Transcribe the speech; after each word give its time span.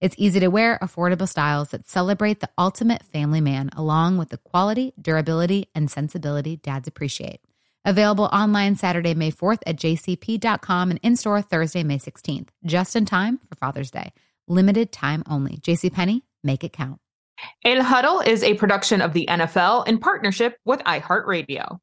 It's 0.00 0.14
easy 0.18 0.40
to 0.40 0.48
wear, 0.48 0.78
affordable 0.82 1.28
styles 1.28 1.70
that 1.70 1.88
celebrate 1.88 2.40
the 2.40 2.50
ultimate 2.58 3.02
family 3.02 3.40
man, 3.40 3.70
along 3.76 4.18
with 4.18 4.28
the 4.28 4.36
quality, 4.36 4.92
durability, 5.00 5.70
and 5.74 5.90
sensibility 5.90 6.56
dads 6.56 6.86
appreciate. 6.86 7.40
Available 7.84 8.24
online 8.24 8.76
Saturday, 8.76 9.14
May 9.14 9.30
4th 9.30 9.60
at 9.66 9.76
jcp.com 9.76 10.90
and 10.90 11.00
in 11.02 11.16
store 11.16 11.40
Thursday, 11.40 11.82
May 11.82 11.98
16th, 11.98 12.48
just 12.64 12.96
in 12.96 13.06
time 13.06 13.38
for 13.48 13.54
Father's 13.54 13.90
Day. 13.90 14.12
Limited 14.48 14.92
time 14.92 15.22
only. 15.28 15.56
JCPenney, 15.58 16.22
make 16.44 16.62
it 16.62 16.72
count. 16.72 17.00
El 17.64 17.82
Huddle 17.82 18.20
is 18.20 18.42
a 18.42 18.54
production 18.54 19.00
of 19.00 19.12
the 19.12 19.26
NFL 19.30 19.88
in 19.88 19.98
partnership 19.98 20.58
with 20.64 20.80
iHeartRadio. 20.80 21.78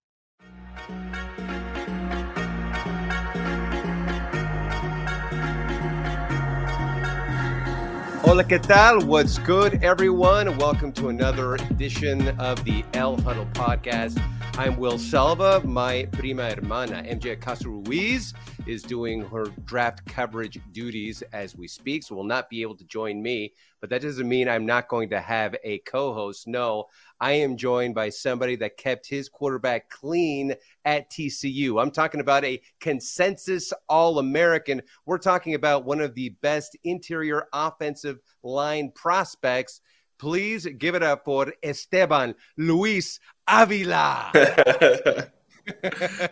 Hola, 8.26 8.46
¿qué 8.46 8.58
tal? 8.58 9.06
What's 9.06 9.38
good, 9.38 9.84
everyone? 9.84 10.58
Welcome 10.58 10.94
to 10.94 11.10
another 11.10 11.56
edition 11.56 12.30
of 12.40 12.64
the 12.64 12.86
El 12.94 13.18
Huddle 13.18 13.46
podcast. 13.54 14.18
I'm 14.56 14.78
Will 14.78 15.00
Selva. 15.00 15.66
My 15.66 16.08
prima 16.12 16.54
hermana, 16.54 17.04
MJ 17.08 17.32
Acosta 17.32 17.70
Ruiz, 17.70 18.36
is 18.68 18.84
doing 18.84 19.22
her 19.22 19.46
draft 19.66 20.06
coverage 20.06 20.60
duties 20.72 21.24
as 21.34 21.56
we 21.56 21.68
speak, 21.68 22.04
so 22.04 22.14
will 22.14 22.24
not 22.24 22.52
be 22.52 22.62
able 22.62 22.76
to 22.76 22.84
join 22.86 23.20
me. 23.24 23.54
But 23.82 23.90
that 23.90 24.04
doesn't 24.04 24.30
mean 24.30 24.48
I'm 24.48 24.68
not 24.68 24.90
going 24.90 25.10
to 25.10 25.20
have 25.20 25.56
a 25.64 25.80
co 25.80 26.14
host. 26.14 26.48
No, 26.48 26.86
I 27.20 27.32
am 27.32 27.58
joined 27.58 27.96
by 27.96 28.10
somebody 28.10 28.56
that 28.58 28.78
kept 28.78 29.08
his 29.08 29.28
quarterback 29.28 29.90
clean 29.90 30.54
at 30.86 31.10
TCU. 31.10 31.82
I'm 31.82 31.92
talking 31.92 32.22
about 32.22 32.46
a 32.46 32.62
consensus 32.80 33.74
All 33.90 34.20
American. 34.20 34.84
We're 35.08 35.18
talking 35.18 35.56
about 35.56 35.84
one 35.84 36.00
of 36.00 36.14
the 36.14 36.30
best 36.42 36.78
interior 36.84 37.48
offensive 37.54 38.20
line 38.44 38.92
prospects. 38.94 39.82
Please 40.18 40.66
give 40.66 40.96
it 40.96 41.04
up 41.04 41.26
for 41.26 41.54
Esteban 41.64 42.36
Luis 42.58 43.20
Avila. 43.48 44.32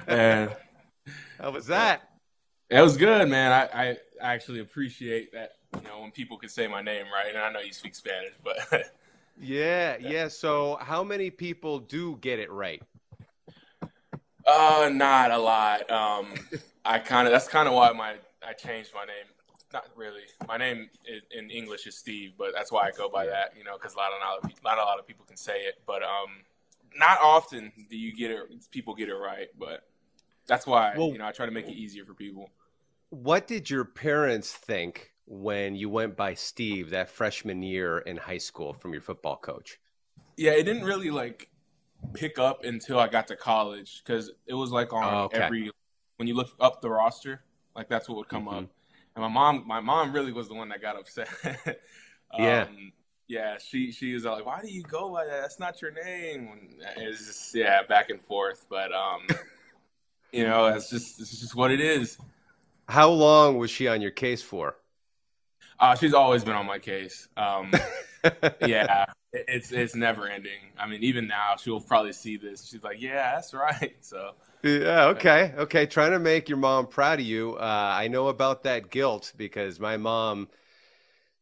man, 0.07 0.49
how 1.39 1.51
was 1.51 1.67
that? 1.67 2.01
It 2.69 2.81
was 2.81 2.95
good, 2.95 3.27
man. 3.27 3.51
I, 3.51 3.89
I 3.89 3.97
actually 4.21 4.61
appreciate 4.61 5.33
that. 5.33 5.55
You 5.75 5.81
know, 5.83 6.01
when 6.01 6.11
people 6.11 6.37
can 6.37 6.49
say 6.49 6.67
my 6.67 6.81
name 6.81 7.05
right, 7.13 7.33
and 7.33 7.37
I 7.37 7.51
know 7.51 7.59
you 7.59 7.73
speak 7.73 7.95
Spanish, 7.95 8.33
but 8.43 8.93
yeah, 9.41 9.97
yeah. 9.99 10.27
So, 10.27 10.77
how 10.81 11.03
many 11.03 11.29
people 11.29 11.79
do 11.79 12.17
get 12.21 12.39
it 12.39 12.51
right? 12.51 12.81
Uh, 14.45 14.89
not 14.91 15.31
a 15.31 15.37
lot. 15.37 15.89
Um, 15.89 16.33
I 16.83 16.99
kind 16.99 17.27
of 17.27 17.31
that's 17.31 17.47
kind 17.47 17.67
of 17.67 17.73
why 17.73 17.91
my 17.91 18.15
I 18.45 18.53
changed 18.53 18.91
my 18.93 19.05
name. 19.05 19.25
Not 19.73 19.85
really. 19.95 20.23
My 20.47 20.57
name 20.57 20.89
is, 21.05 21.21
in 21.31 21.49
English 21.49 21.87
is 21.87 21.97
Steve, 21.97 22.33
but 22.37 22.51
that's 22.53 22.71
why 22.71 22.87
I 22.87 22.91
go 22.91 23.09
by 23.09 23.25
that. 23.25 23.53
You 23.57 23.63
know, 23.63 23.77
because 23.77 23.93
a 23.93 23.97
lot 23.97 24.11
of 24.11 24.51
not 24.63 24.77
a 24.77 24.81
lot 24.81 24.99
of 24.99 25.07
people 25.07 25.25
can 25.25 25.37
say 25.37 25.61
it, 25.61 25.81
but 25.85 26.03
um, 26.03 26.43
not 26.97 27.19
often 27.21 27.71
do 27.89 27.97
you 27.97 28.13
get 28.13 28.31
it. 28.31 28.39
People 28.71 28.93
get 28.95 29.09
it 29.09 29.15
right, 29.15 29.47
but 29.57 29.87
that's 30.47 30.67
why 30.67 30.93
well, 30.97 31.09
you 31.09 31.17
know 31.17 31.25
I 31.25 31.31
try 31.31 31.45
to 31.45 31.51
make 31.51 31.67
it 31.67 31.73
easier 31.73 32.05
for 32.05 32.13
people. 32.13 32.49
What 33.09 33.47
did 33.47 33.69
your 33.69 33.85
parents 33.85 34.53
think 34.53 35.11
when 35.25 35.75
you 35.75 35.89
went 35.89 36.15
by 36.17 36.33
Steve 36.33 36.89
that 36.89 37.09
freshman 37.09 37.61
year 37.61 37.99
in 37.99 38.17
high 38.17 38.37
school 38.37 38.73
from 38.73 38.91
your 38.93 39.01
football 39.01 39.37
coach? 39.37 39.79
Yeah, 40.37 40.51
it 40.51 40.63
didn't 40.63 40.83
really 40.83 41.11
like 41.11 41.49
pick 42.13 42.39
up 42.39 42.63
until 42.63 42.99
I 42.99 43.07
got 43.07 43.27
to 43.27 43.35
college 43.35 44.01
because 44.03 44.31
it 44.47 44.53
was 44.53 44.71
like 44.71 44.93
on 44.93 45.03
oh, 45.03 45.23
okay. 45.23 45.37
every 45.39 45.71
when 46.17 46.27
you 46.27 46.35
look 46.35 46.49
up 46.59 46.81
the 46.81 46.89
roster, 46.89 47.41
like 47.75 47.89
that's 47.89 48.09
what 48.09 48.17
would 48.17 48.27
come 48.27 48.45
mm-hmm. 48.45 48.65
up. 48.65 48.69
And 49.15 49.23
my 49.23 49.27
mom, 49.27 49.63
my 49.67 49.79
mom 49.79 50.13
really 50.13 50.31
was 50.31 50.47
the 50.47 50.53
one 50.53 50.69
that 50.69 50.81
got 50.81 50.97
upset. 50.97 51.27
um, 52.33 52.43
yeah, 52.43 52.67
yeah, 53.27 53.57
she 53.57 53.91
she 53.91 54.13
was 54.13 54.25
like, 54.25 54.45
"Why 54.45 54.61
do 54.61 54.69
you 54.69 54.83
go 54.83 55.11
by 55.11 55.25
that? 55.25 55.41
That's 55.41 55.59
not 55.59 55.81
your 55.81 55.91
name." 55.91 56.49
it's 56.97 57.27
just 57.27 57.55
yeah, 57.55 57.81
back 57.83 58.09
and 58.09 58.21
forth. 58.21 58.65
But 58.69 58.93
um, 58.93 59.21
you 60.31 60.45
know, 60.45 60.67
it's 60.67 60.89
just 60.89 61.19
it's 61.19 61.39
just 61.39 61.55
what 61.55 61.71
it 61.71 61.81
is. 61.81 62.17
How 62.87 63.09
long 63.09 63.57
was 63.57 63.71
she 63.71 63.87
on 63.87 64.01
your 64.01 64.11
case 64.11 64.41
for? 64.41 64.75
Uh, 65.79 65.95
she's 65.95 66.13
always 66.13 66.43
been 66.43 66.55
on 66.55 66.65
my 66.65 66.77
case. 66.77 67.27
Um, 67.37 67.71
yeah, 68.65 69.05
it's 69.33 69.71
it's 69.71 69.95
never 69.95 70.27
ending. 70.27 70.71
I 70.77 70.87
mean, 70.87 71.03
even 71.03 71.27
now 71.27 71.55
she'll 71.57 71.79
probably 71.79 72.13
see 72.13 72.37
this. 72.37 72.65
She's 72.65 72.83
like, 72.83 73.01
"Yeah, 73.01 73.35
that's 73.35 73.53
right." 73.53 73.95
So 74.01 74.31
yeah, 74.63 75.05
okay, 75.05 75.53
okay. 75.57 75.85
Trying 75.85 76.11
to 76.11 76.19
make 76.19 76.49
your 76.49 76.57
mom 76.57 76.87
proud 76.87 77.19
of 77.19 77.25
you. 77.25 77.55
Uh, 77.55 77.93
I 77.95 78.07
know 78.07 78.27
about 78.27 78.63
that 78.63 78.89
guilt 78.89 79.33
because 79.37 79.79
my 79.79 79.97
mom 79.97 80.49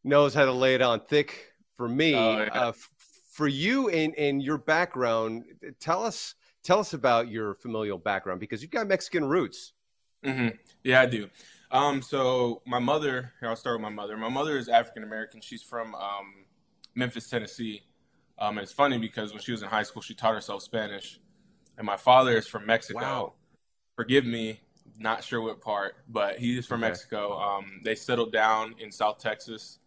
knows 0.04 0.34
how 0.34 0.46
to 0.46 0.52
lay 0.52 0.76
it 0.76 0.82
on 0.82 1.02
thick 1.02 1.54
for 1.76 1.88
me. 1.88 2.16
Oh, 2.16 2.40
yeah. 2.40 2.50
uh, 2.54 2.70
f- 2.70 2.90
for 3.32 3.48
you 3.48 3.90
and 3.90 4.14
and 4.16 4.42
your 4.42 4.58
background, 4.58 5.46
tell 5.80 6.04
us 6.04 6.36
tell 6.64 6.80
us 6.80 6.94
about 6.94 7.30
your 7.30 7.56
familial 7.56 7.98
background 7.98 8.40
because 8.40 8.62
you've 8.62 8.72
got 8.72 8.88
Mexican 8.88 9.26
roots. 9.26 9.74
Mm-hmm. 10.24 10.50
Yeah, 10.84 11.02
I 11.02 11.06
do. 11.06 11.30
Um, 11.72 12.02
so 12.02 12.62
my 12.66 12.80
mother, 12.80 13.34
I'll 13.42 13.56
start 13.56 13.78
with 13.78 13.84
my 13.84 13.90
mother. 13.90 14.18
My 14.18 14.30
mother 14.30 14.58
is 14.58 14.70
African 14.70 15.04
American. 15.04 15.42
She's 15.42 15.64
from 15.64 15.96
um, 15.96 16.46
Memphis, 17.00 17.30
Tennessee. 17.30 17.84
Um, 18.38 18.58
and 18.58 18.64
it's 18.64 18.72
funny 18.72 18.98
because 18.98 19.32
when 19.32 19.42
she 19.42 19.52
was 19.52 19.64
in 19.64 19.70
high 19.70 19.84
school, 19.84 20.02
she 20.02 20.14
taught 20.14 20.34
herself 20.34 20.62
Spanish. 20.62 21.20
And 21.78 21.86
my 21.86 21.98
father 21.98 22.38
is 22.38 22.48
from 22.48 22.66
Mexico. 22.66 23.00
Wow. 23.00 23.34
Forgive 23.96 24.26
me, 24.26 24.62
not 24.98 25.24
sure 25.24 25.42
what 25.42 25.62
part, 25.62 25.96
but 26.08 26.38
he 26.38 26.58
is 26.58 26.66
from 26.66 26.84
okay. 26.84 26.90
Mexico. 26.90 27.38
Um, 27.40 27.82
they 27.84 27.96
settled 27.96 28.32
down 28.32 28.76
in 28.80 28.92
South 28.92 29.18
Texas 29.18 29.80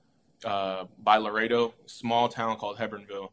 uh, 0.45 0.85
by 0.99 1.19
Laredo, 1.19 1.75
small 1.87 2.29
town 2.29 2.57
called 2.57 2.79
Hebbronville, 2.79 3.31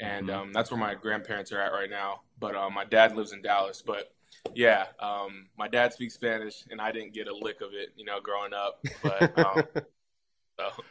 And 0.00 0.28
mm-hmm. 0.28 0.40
um, 0.40 0.52
that's 0.52 0.70
where 0.70 0.80
my 0.80 0.94
grandparents 0.94 1.52
are 1.52 1.60
at 1.60 1.72
right 1.72 1.90
now. 1.90 2.22
But 2.38 2.56
uh, 2.56 2.70
my 2.70 2.84
dad 2.84 3.16
lives 3.16 3.32
in 3.32 3.42
Dallas. 3.42 3.82
But 3.86 4.12
yeah, 4.54 4.86
um, 5.00 5.46
my 5.56 5.68
dad 5.68 5.92
speaks 5.92 6.14
Spanish, 6.14 6.64
and 6.70 6.80
I 6.80 6.92
didn't 6.92 7.14
get 7.14 7.28
a 7.28 7.34
lick 7.34 7.60
of 7.60 7.70
it, 7.72 7.90
you 7.96 8.04
know, 8.04 8.20
growing 8.20 8.52
up. 8.52 8.84
But 9.02 9.38
um, 9.38 9.62
so. 10.58 10.84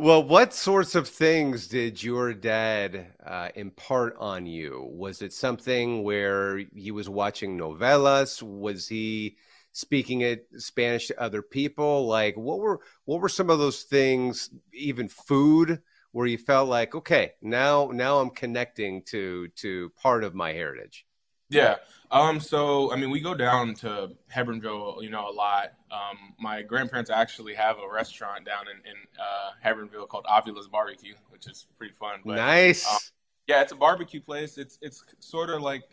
Well, 0.00 0.22
what 0.22 0.54
sorts 0.54 0.94
of 0.94 1.08
things 1.08 1.66
did 1.66 2.00
your 2.02 2.32
dad 2.32 3.14
uh, 3.26 3.48
impart 3.56 4.14
on 4.20 4.46
you? 4.46 4.88
Was 4.92 5.22
it 5.22 5.32
something 5.32 6.04
where 6.04 6.58
he 6.58 6.92
was 6.92 7.08
watching 7.08 7.58
novellas? 7.58 8.40
Was 8.40 8.86
he 8.86 9.38
speaking 9.72 10.20
it 10.20 10.46
Spanish 10.56 11.08
to 11.08 11.20
other 11.20 11.42
people? 11.42 12.06
Like, 12.06 12.36
what 12.36 12.60
were 12.60 12.80
what 13.06 13.20
were 13.20 13.28
some 13.28 13.50
of 13.50 13.58
those 13.58 13.82
things? 13.82 14.50
Even 14.72 15.08
food, 15.08 15.82
where 16.12 16.28
you 16.28 16.38
felt 16.38 16.68
like, 16.68 16.94
okay, 16.94 17.32
now 17.42 17.90
now 17.92 18.20
I'm 18.20 18.30
connecting 18.30 19.02
to 19.06 19.48
to 19.56 19.90
part 20.00 20.22
of 20.22 20.32
my 20.32 20.52
heritage. 20.52 21.06
Yeah. 21.50 21.76
Um. 22.10 22.40
So 22.40 22.92
I 22.92 22.96
mean, 22.96 23.10
we 23.10 23.20
go 23.20 23.34
down 23.34 23.74
to 23.76 24.10
Hebbronville, 24.34 25.02
you 25.02 25.10
know, 25.10 25.28
a 25.28 25.32
lot. 25.32 25.72
Um. 25.90 26.34
My 26.38 26.62
grandparents 26.62 27.10
actually 27.10 27.54
have 27.54 27.76
a 27.78 27.92
restaurant 27.92 28.46
down 28.46 28.64
in 28.68 28.90
in 28.90 28.96
uh, 29.18 29.50
Hebbronville 29.64 30.08
called 30.08 30.26
Avila's 30.30 30.68
Barbecue, 30.68 31.14
which 31.30 31.46
is 31.46 31.66
pretty 31.76 31.94
fun. 31.94 32.20
But, 32.24 32.36
nice. 32.36 32.86
Um, 32.90 32.98
yeah, 33.46 33.62
it's 33.62 33.72
a 33.72 33.76
barbecue 33.76 34.20
place. 34.20 34.58
It's 34.58 34.78
it's 34.80 35.04
sort 35.20 35.50
of 35.50 35.60
like 35.60 35.84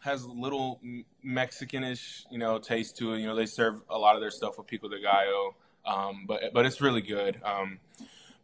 has 0.00 0.22
a 0.22 0.30
little 0.30 0.80
Mexicanish, 1.26 2.24
you 2.30 2.38
know, 2.38 2.58
taste 2.58 2.96
to 2.98 3.14
it. 3.14 3.20
You 3.20 3.26
know, 3.26 3.34
they 3.34 3.46
serve 3.46 3.80
a 3.90 3.98
lot 3.98 4.14
of 4.14 4.20
their 4.20 4.30
stuff 4.30 4.58
with 4.58 4.66
pico 4.68 4.88
de 4.88 5.00
gallo. 5.00 5.56
Um. 5.84 6.24
But 6.26 6.52
but 6.52 6.66
it's 6.66 6.80
really 6.80 7.02
good. 7.02 7.40
Um. 7.44 7.78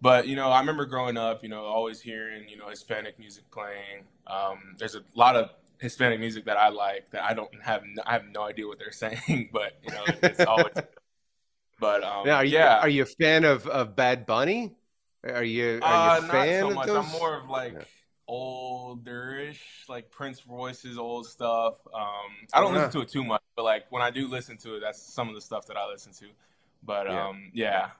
But 0.00 0.26
you 0.26 0.34
know, 0.34 0.50
I 0.50 0.58
remember 0.58 0.84
growing 0.84 1.16
up, 1.16 1.44
you 1.44 1.48
know, 1.48 1.62
always 1.62 2.00
hearing 2.00 2.48
you 2.48 2.56
know 2.56 2.68
Hispanic 2.68 3.20
music 3.20 3.44
playing. 3.52 4.06
Um. 4.26 4.74
There's 4.78 4.96
a 4.96 5.02
lot 5.14 5.36
of 5.36 5.50
Hispanic 5.84 6.18
music 6.18 6.46
that 6.46 6.56
I 6.56 6.70
like 6.70 7.10
that 7.10 7.22
I 7.22 7.34
don't 7.34 7.50
have 7.62 7.84
I 8.06 8.14
have 8.14 8.24
no 8.32 8.42
idea 8.42 8.66
what 8.66 8.78
they're 8.78 8.90
saying, 9.04 9.50
but 9.52 9.78
you 9.82 9.92
know 9.92 10.04
it's 10.22 10.40
always. 10.40 10.72
but 11.78 12.02
um, 12.02 12.26
now, 12.26 12.36
are 12.36 12.44
you, 12.44 12.54
yeah, 12.54 12.78
are 12.78 12.88
you 12.88 13.02
a 13.02 13.06
fan 13.06 13.44
of, 13.44 13.66
of 13.66 13.94
Bad 13.94 14.24
Bunny? 14.24 14.72
Are 15.22 15.44
you 15.44 15.80
are 15.82 16.18
you 16.18 16.24
a 16.24 16.28
uh, 16.28 16.32
fan 16.32 16.60
not 16.62 16.70
so 16.70 16.74
much. 16.74 16.86
Those? 16.86 16.96
I'm 17.04 17.12
more 17.12 17.36
of 17.36 17.50
like 17.50 17.74
yeah. 17.74 17.82
olderish, 18.28 19.58
like 19.86 20.10
Prince 20.10 20.46
Royce's 20.46 20.96
old 20.96 21.26
stuff. 21.26 21.74
Um, 21.94 22.02
I 22.54 22.60
don't 22.60 22.72
yeah. 22.72 22.78
listen 22.78 22.92
to 22.92 23.00
it 23.02 23.08
too 23.08 23.24
much, 23.24 23.42
but 23.54 23.64
like 23.64 23.84
when 23.90 24.02
I 24.02 24.10
do 24.10 24.26
listen 24.26 24.56
to 24.58 24.76
it, 24.76 24.80
that's 24.80 25.02
some 25.02 25.28
of 25.28 25.34
the 25.34 25.42
stuff 25.42 25.66
that 25.66 25.76
I 25.76 25.86
listen 25.86 26.12
to. 26.14 26.26
But 26.82 27.06
yeah. 27.06 27.28
um, 27.28 27.50
yeah, 27.52 27.90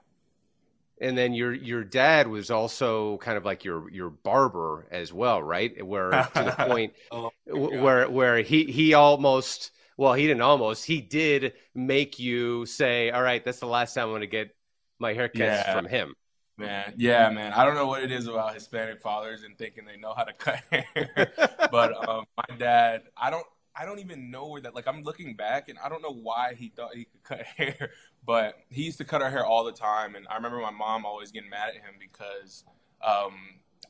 and 1.01 1.17
then 1.17 1.33
your 1.33 1.53
your 1.53 1.83
dad 1.83 2.27
was 2.27 2.49
also 2.49 3.17
kind 3.17 3.37
of 3.37 3.45
like 3.45 3.63
your 3.63 3.89
your 3.91 4.09
barber 4.09 4.87
as 4.91 5.11
well, 5.11 5.41
right? 5.41 5.85
Where 5.85 6.11
to 6.11 6.29
the 6.33 6.51
point 6.67 6.93
oh, 7.11 7.31
where 7.47 8.09
where 8.09 8.41
he 8.41 8.65
he 8.65 8.93
almost 8.93 9.71
well 9.97 10.13
he 10.13 10.27
didn't 10.27 10.41
almost 10.41 10.85
he 10.85 11.01
did 11.01 11.53
make 11.73 12.19
you 12.19 12.65
say, 12.65 13.09
all 13.09 13.21
right, 13.21 13.43
that's 13.43 13.59
the 13.59 13.67
last 13.67 13.93
time 13.93 14.05
I'm 14.05 14.11
going 14.11 14.21
to 14.21 14.27
get 14.27 14.55
my 14.99 15.13
haircuts 15.13 15.39
yeah. 15.39 15.73
from 15.73 15.85
him. 15.85 16.15
Man, 16.57 16.93
yeah, 16.95 17.29
man. 17.31 17.51
I 17.51 17.65
don't 17.65 17.75
know 17.75 17.87
what 17.87 18.01
it 18.01 18.13
is 18.13 18.27
about 18.27 18.53
Hispanic 18.53 19.01
fathers 19.01 19.43
and 19.43 19.57
thinking 19.57 19.83
they 19.83 19.97
know 19.97 20.13
how 20.15 20.23
to 20.23 20.31
cut 20.31 20.61
hair, 20.71 21.33
but 21.69 22.07
um, 22.07 22.25
my 22.37 22.55
dad, 22.57 23.03
I 23.17 23.29
don't. 23.29 23.45
I 23.77 23.85
don't 23.85 23.99
even 23.99 24.31
know 24.31 24.47
where 24.47 24.61
that 24.61 24.75
like 24.75 24.87
I'm 24.87 25.03
looking 25.03 25.35
back 25.35 25.69
and 25.69 25.77
I 25.83 25.89
don't 25.89 26.01
know 26.01 26.13
why 26.13 26.53
he 26.57 26.69
thought 26.69 26.95
he 26.95 27.05
could 27.05 27.23
cut 27.23 27.41
hair, 27.57 27.91
but 28.25 28.55
he 28.69 28.83
used 28.83 28.97
to 28.99 29.05
cut 29.05 29.21
our 29.21 29.29
hair 29.29 29.45
all 29.45 29.63
the 29.63 29.71
time 29.71 30.15
and 30.15 30.25
I 30.29 30.35
remember 30.35 30.59
my 30.59 30.71
mom 30.71 31.05
always 31.05 31.31
getting 31.31 31.49
mad 31.49 31.69
at 31.69 31.75
him 31.75 31.95
because 31.99 32.63
um, 33.05 33.33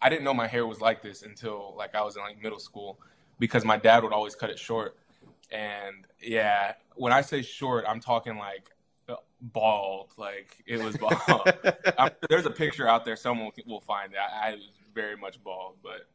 I 0.01 0.09
didn't 0.09 0.23
know 0.23 0.33
my 0.33 0.47
hair 0.47 0.65
was 0.65 0.81
like 0.81 1.01
this 1.01 1.21
until 1.21 1.73
like 1.77 1.95
I 1.95 2.01
was 2.01 2.15
in 2.15 2.23
like 2.23 2.41
middle 2.41 2.59
school 2.59 2.99
because 3.39 3.63
my 3.65 3.77
dad 3.77 4.03
would 4.03 4.13
always 4.13 4.35
cut 4.35 4.49
it 4.49 4.59
short. 4.59 4.97
And 5.51 6.07
yeah, 6.21 6.73
when 6.95 7.13
I 7.13 7.21
say 7.21 7.41
short, 7.41 7.85
I'm 7.87 7.99
talking 7.99 8.37
like 8.37 8.69
bald. 9.41 10.11
Like 10.17 10.57
it 10.65 10.81
was 10.81 10.97
bald. 10.97 11.51
there's 12.29 12.45
a 12.45 12.51
picture 12.51 12.87
out 12.87 13.05
there. 13.05 13.15
Someone 13.15 13.51
will 13.65 13.81
find 13.81 14.13
it. 14.13 14.19
I, 14.19 14.49
I 14.49 14.51
was 14.53 14.69
very 14.93 15.15
much 15.15 15.43
bald, 15.43 15.75
but 15.83 16.07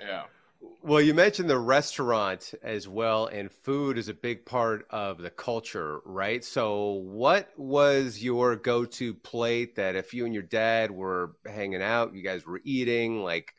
yeah. 0.00 0.24
Well, 0.60 1.00
you 1.00 1.14
mentioned 1.14 1.50
the 1.50 1.58
restaurant 1.58 2.54
as 2.62 2.88
well, 2.88 3.26
and 3.26 3.50
food 3.50 3.98
is 3.98 4.08
a 4.08 4.14
big 4.14 4.44
part 4.44 4.86
of 4.90 5.18
the 5.18 5.30
culture, 5.30 6.00
right? 6.04 6.44
So, 6.44 6.92
what 6.92 7.52
was 7.56 8.22
your 8.22 8.56
go 8.56 8.84
to 8.84 9.14
plate 9.14 9.76
that 9.76 9.96
if 9.96 10.12
you 10.14 10.24
and 10.24 10.34
your 10.34 10.42
dad 10.42 10.90
were 10.90 11.36
hanging 11.46 11.82
out, 11.82 12.14
you 12.14 12.22
guys 12.22 12.46
were 12.46 12.60
eating? 12.64 13.22
Like, 13.22 13.54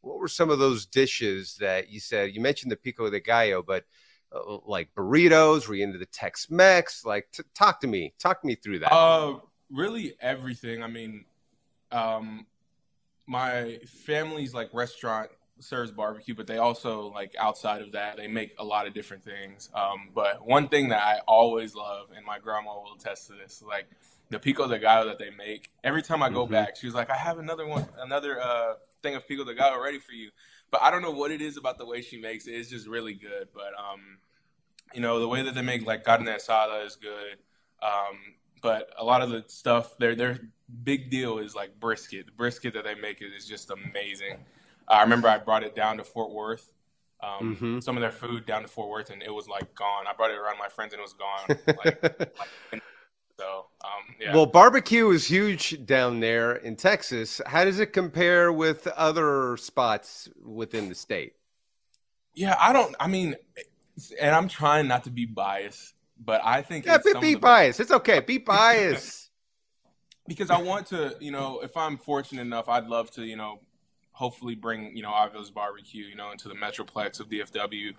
what 0.00 0.18
were 0.18 0.28
some 0.28 0.50
of 0.50 0.58
those 0.58 0.86
dishes 0.86 1.56
that 1.60 1.90
you 1.90 2.00
said? 2.00 2.34
You 2.34 2.40
mentioned 2.40 2.70
the 2.70 2.76
pico 2.76 3.10
de 3.10 3.20
gallo, 3.20 3.62
but 3.62 3.84
uh, 4.32 4.58
like 4.66 4.94
burritos, 4.94 5.66
were 5.66 5.74
you 5.74 5.84
into 5.84 5.98
the 5.98 6.06
Tex 6.06 6.50
Mex? 6.50 7.04
Like, 7.04 7.28
t- 7.32 7.42
talk 7.54 7.80
to 7.80 7.86
me, 7.86 8.14
talk 8.18 8.44
me 8.44 8.54
through 8.54 8.80
that. 8.80 8.92
Uh, 8.92 9.38
really 9.72 10.14
everything. 10.20 10.82
I 10.82 10.88
mean, 10.88 11.24
um, 11.90 12.46
my 13.26 13.80
family's 13.86 14.54
like 14.54 14.72
restaurant 14.74 15.30
serves 15.60 15.90
barbecue, 15.90 16.34
but 16.34 16.46
they 16.46 16.58
also 16.58 17.12
like 17.12 17.34
outside 17.38 17.82
of 17.82 17.92
that, 17.92 18.16
they 18.16 18.26
make 18.26 18.54
a 18.58 18.64
lot 18.64 18.86
of 18.86 18.94
different 18.94 19.24
things. 19.24 19.70
Um, 19.74 20.10
but 20.14 20.46
one 20.46 20.68
thing 20.68 20.88
that 20.88 21.02
I 21.02 21.20
always 21.26 21.74
love, 21.74 22.08
and 22.16 22.24
my 22.24 22.38
grandma 22.38 22.74
will 22.74 22.94
attest 22.98 23.28
to 23.28 23.34
this, 23.34 23.62
like 23.66 23.86
the 24.30 24.38
pico 24.38 24.66
de 24.66 24.78
gallo 24.78 25.06
that 25.06 25.18
they 25.18 25.30
make. 25.30 25.70
Every 25.82 26.02
time 26.02 26.22
I 26.22 26.30
go 26.30 26.44
mm-hmm. 26.44 26.52
back, 26.52 26.76
she's 26.76 26.94
like, 26.94 27.10
"I 27.10 27.16
have 27.16 27.38
another 27.38 27.66
one, 27.66 27.86
another 27.98 28.40
uh, 28.40 28.74
thing 29.02 29.14
of 29.14 29.26
pico 29.26 29.44
de 29.44 29.54
gallo 29.54 29.82
ready 29.82 29.98
for 29.98 30.12
you." 30.12 30.30
But 30.70 30.82
I 30.82 30.90
don't 30.90 31.02
know 31.02 31.12
what 31.12 31.30
it 31.30 31.40
is 31.40 31.56
about 31.56 31.78
the 31.78 31.86
way 31.86 32.02
she 32.02 32.20
makes 32.20 32.46
it. 32.46 32.52
It's 32.52 32.68
just 32.68 32.88
really 32.88 33.14
good. 33.14 33.48
But 33.54 33.72
um, 33.78 34.18
you 34.92 35.00
know, 35.00 35.20
the 35.20 35.28
way 35.28 35.42
that 35.42 35.54
they 35.54 35.62
make 35.62 35.86
like 35.86 36.04
carne 36.04 36.26
asada 36.26 36.84
is 36.84 36.96
good. 36.96 37.38
Um, 37.82 38.18
but 38.62 38.88
a 38.98 39.04
lot 39.04 39.20
of 39.22 39.30
the 39.30 39.44
stuff, 39.46 39.96
their 39.98 40.14
their 40.14 40.40
big 40.82 41.10
deal 41.10 41.38
is 41.38 41.54
like 41.54 41.78
brisket. 41.78 42.26
The 42.26 42.32
brisket 42.32 42.74
that 42.74 42.84
they 42.84 42.94
make 42.94 43.20
is 43.22 43.46
just 43.46 43.70
amazing. 43.70 44.38
I 44.88 45.02
remember 45.02 45.28
I 45.28 45.38
brought 45.38 45.62
it 45.62 45.74
down 45.74 45.96
to 45.98 46.04
Fort 46.04 46.30
Worth. 46.30 46.70
Um, 47.22 47.56
mm-hmm. 47.56 47.80
Some 47.80 47.96
of 47.96 48.02
their 48.02 48.10
food 48.10 48.44
down 48.44 48.62
to 48.62 48.68
Fort 48.68 48.90
Worth, 48.90 49.10
and 49.10 49.22
it 49.22 49.32
was 49.32 49.48
like 49.48 49.74
gone. 49.74 50.06
I 50.06 50.12
brought 50.12 50.30
it 50.30 50.38
around 50.38 50.58
my 50.58 50.68
friends, 50.68 50.92
and 50.92 51.00
it 51.00 51.02
was 51.02 51.14
gone. 51.14 51.58
like, 51.84 52.02
like, 52.72 52.82
so, 53.38 53.66
um, 53.82 54.14
yeah. 54.20 54.34
Well, 54.34 54.46
barbecue 54.46 55.10
is 55.10 55.26
huge 55.26 55.84
down 55.86 56.20
there 56.20 56.56
in 56.56 56.76
Texas. 56.76 57.40
How 57.46 57.64
does 57.64 57.80
it 57.80 57.92
compare 57.92 58.52
with 58.52 58.86
other 58.88 59.56
spots 59.56 60.28
within 60.44 60.88
the 60.88 60.94
state? 60.94 61.34
Yeah, 62.34 62.56
I 62.60 62.72
don't. 62.72 62.94
I 63.00 63.06
mean, 63.08 63.36
and 64.20 64.34
I'm 64.34 64.48
trying 64.48 64.86
not 64.86 65.04
to 65.04 65.10
be 65.10 65.24
biased, 65.24 65.94
but 66.22 66.40
I 66.44 66.62
think 66.62 66.86
yeah, 66.86 66.98
be, 66.98 67.12
be 67.20 67.34
biased. 67.34 67.80
It's 67.80 67.90
okay. 67.90 68.20
Be 68.20 68.38
biased. 68.38 69.30
because 70.26 70.50
I 70.50 70.60
want 70.60 70.86
to, 70.88 71.16
you 71.20 71.30
know, 71.30 71.60
if 71.60 71.76
I'm 71.76 71.96
fortunate 71.96 72.42
enough, 72.42 72.68
I'd 72.68 72.86
love 72.86 73.10
to, 73.12 73.24
you 73.24 73.36
know, 73.36 73.60
hopefully 74.14 74.54
bring 74.54 74.96
you 74.96 75.02
know 75.02 75.10
Avila's 75.10 75.50
barbecue 75.50 76.04
you 76.04 76.16
know 76.16 76.30
into 76.30 76.48
the 76.48 76.54
metroplex 76.54 77.20
of 77.20 77.28
DFW. 77.28 77.94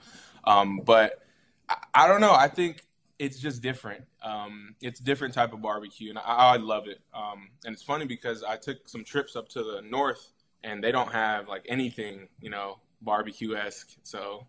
Um, 0.45 0.81
but 0.83 1.23
I, 1.69 1.75
I, 1.93 2.07
don't 2.07 2.21
know. 2.21 2.33
I 2.33 2.47
think 2.47 2.85
it's 3.19 3.39
just 3.39 3.61
different. 3.61 4.05
Um, 4.23 4.75
it's 4.81 4.99
different 4.99 5.33
type 5.33 5.53
of 5.53 5.61
barbecue, 5.61 6.09
and 6.09 6.17
I, 6.17 6.21
I 6.21 6.57
love 6.57 6.87
it. 6.87 7.01
Um, 7.13 7.49
and 7.65 7.73
it's 7.73 7.83
funny 7.83 8.05
because 8.05 8.43
I 8.43 8.57
took 8.57 8.87
some 8.89 9.03
trips 9.03 9.35
up 9.35 9.49
to 9.49 9.63
the 9.63 9.81
north, 9.81 10.31
and 10.63 10.83
they 10.83 10.91
don't 10.91 11.11
have 11.11 11.47
like 11.47 11.65
anything 11.69 12.27
you 12.41 12.49
know 12.49 12.79
barbecue 13.01 13.55
esque. 13.55 13.95
So 14.03 14.47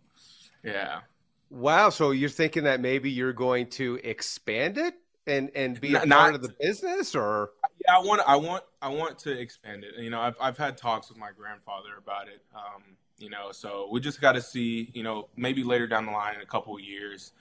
yeah. 0.63 1.01
Wow. 1.49 1.89
So 1.89 2.11
you're 2.11 2.29
thinking 2.29 2.63
that 2.63 2.81
maybe 2.81 3.09
you're 3.09 3.33
going 3.33 3.67
to 3.71 3.99
expand 4.03 4.77
it 4.77 4.95
and 5.27 5.51
and 5.55 5.79
be 5.79 5.95
a 5.95 6.05
not, 6.05 6.19
part 6.19 6.35
of 6.35 6.41
the 6.41 6.53
business, 6.59 7.15
or 7.15 7.51
Yeah, 7.85 7.95
I 7.95 7.99
want 7.99 8.21
I 8.25 8.35
want 8.35 8.63
I 8.81 8.89
want 8.89 9.19
to 9.19 9.31
expand 9.31 9.83
it. 9.83 9.95
You 10.01 10.09
know, 10.09 10.19
I've 10.19 10.35
I've 10.41 10.57
had 10.57 10.77
talks 10.77 11.09
with 11.09 11.17
my 11.17 11.29
grandfather 11.35 11.89
about 11.97 12.27
it. 12.27 12.41
Um, 12.55 12.83
you 13.17 13.29
know, 13.29 13.51
so 13.51 13.87
we 13.91 13.99
just 13.99 14.21
got 14.21 14.33
to 14.33 14.41
see. 14.41 14.89
You 14.93 15.03
know, 15.03 15.29
maybe 15.35 15.63
later 15.63 15.87
down 15.87 16.05
the 16.05 16.11
line 16.11 16.35
in 16.35 16.41
a 16.41 16.45
couple 16.45 16.75
of 16.75 16.81
years. 16.81 17.33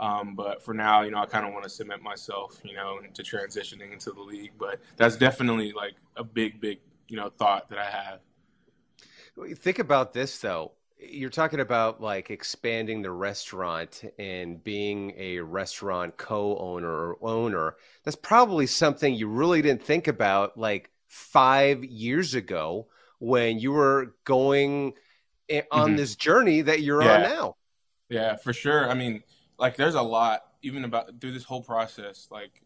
Um, 0.00 0.34
but 0.34 0.62
for 0.62 0.74
now, 0.74 1.02
you 1.02 1.12
know, 1.12 1.18
I 1.18 1.26
kind 1.26 1.46
of 1.46 1.52
want 1.52 1.64
to 1.64 1.70
cement 1.70 2.02
myself, 2.02 2.60
you 2.64 2.74
know, 2.74 2.98
into 3.04 3.22
transitioning 3.22 3.92
into 3.92 4.10
the 4.10 4.20
league. 4.20 4.52
But 4.58 4.80
that's 4.96 5.16
definitely 5.16 5.72
like 5.72 5.94
a 6.16 6.24
big, 6.24 6.60
big, 6.60 6.80
you 7.08 7.16
know, 7.16 7.28
thought 7.28 7.68
that 7.68 7.78
I 7.78 7.84
have. 7.84 8.20
Think 9.56 9.78
about 9.78 10.12
this 10.12 10.36
though. 10.38 10.72
You're 11.08 11.30
talking 11.30 11.60
about 11.60 12.00
like 12.00 12.30
expanding 12.30 13.02
the 13.02 13.10
restaurant 13.10 14.02
and 14.18 14.62
being 14.62 15.12
a 15.16 15.40
restaurant 15.40 16.16
co-owner 16.16 17.12
or 17.14 17.18
owner. 17.22 17.76
That's 18.04 18.16
probably 18.16 18.66
something 18.66 19.14
you 19.14 19.28
really 19.28 19.62
didn't 19.62 19.82
think 19.82 20.08
about 20.08 20.56
like 20.58 20.90
five 21.06 21.84
years 21.84 22.34
ago 22.34 22.88
when 23.18 23.58
you 23.58 23.72
were 23.72 24.14
going 24.24 24.94
on 25.70 25.88
mm-hmm. 25.88 25.96
this 25.96 26.16
journey 26.16 26.62
that 26.62 26.82
you're 26.82 27.02
yeah. 27.02 27.14
on 27.14 27.22
now. 27.22 27.56
Yeah, 28.08 28.36
for 28.36 28.52
sure. 28.52 28.88
I 28.88 28.94
mean, 28.94 29.22
like 29.58 29.76
there's 29.76 29.94
a 29.94 30.02
lot 30.02 30.42
even 30.62 30.84
about 30.84 31.20
through 31.20 31.32
this 31.32 31.44
whole 31.44 31.62
process. 31.62 32.28
Like 32.30 32.63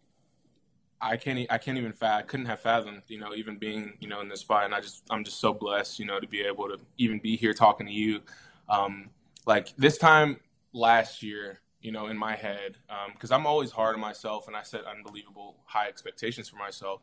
I 1.00 1.17
can't 1.17 1.47
I 1.50 1.59
can't 1.59 1.78
even 1.78 1.95
I 2.00 2.23
couldn't 2.23 2.47
have 2.47 2.61
fathomed 2.61 3.02
you 3.09 3.19
know 3.19 3.35
even 3.35 3.57
being 3.57 3.95
you 4.00 4.09
know 4.09 4.21
in 4.21 4.28
this 4.28 4.40
spot, 4.40 4.64
and 4.64 4.75
I 4.75 4.81
just 4.81 5.05
I'm 5.11 5.25
just 5.25 5.40
so 5.40 5.52
blessed 5.52 5.99
you 5.99 6.07
know 6.07 6.21
to 6.21 6.26
be 6.26 6.40
able 6.43 6.69
to 6.69 6.78
even 6.99 7.19
be 7.19 7.37
here 7.37 7.55
talking 7.55 7.87
to 7.87 7.93
you. 7.93 8.21
Um, 8.69 9.11
like 9.47 9.75
this 9.76 9.97
time 9.97 10.38
last 10.73 11.23
year, 11.23 11.61
you 11.81 11.93
know, 11.93 12.07
in 12.07 12.17
my 12.17 12.35
head, 12.35 12.76
because 13.12 13.31
um, 13.31 13.40
I'm 13.40 13.47
always 13.47 13.71
hard 13.71 13.95
on 13.95 14.00
myself, 14.00 14.47
and 14.47 14.57
I 14.57 14.62
set 14.62 14.85
unbelievable 14.85 15.57
high 15.64 15.88
expectations 15.88 16.49
for 16.49 16.57
myself. 16.57 17.00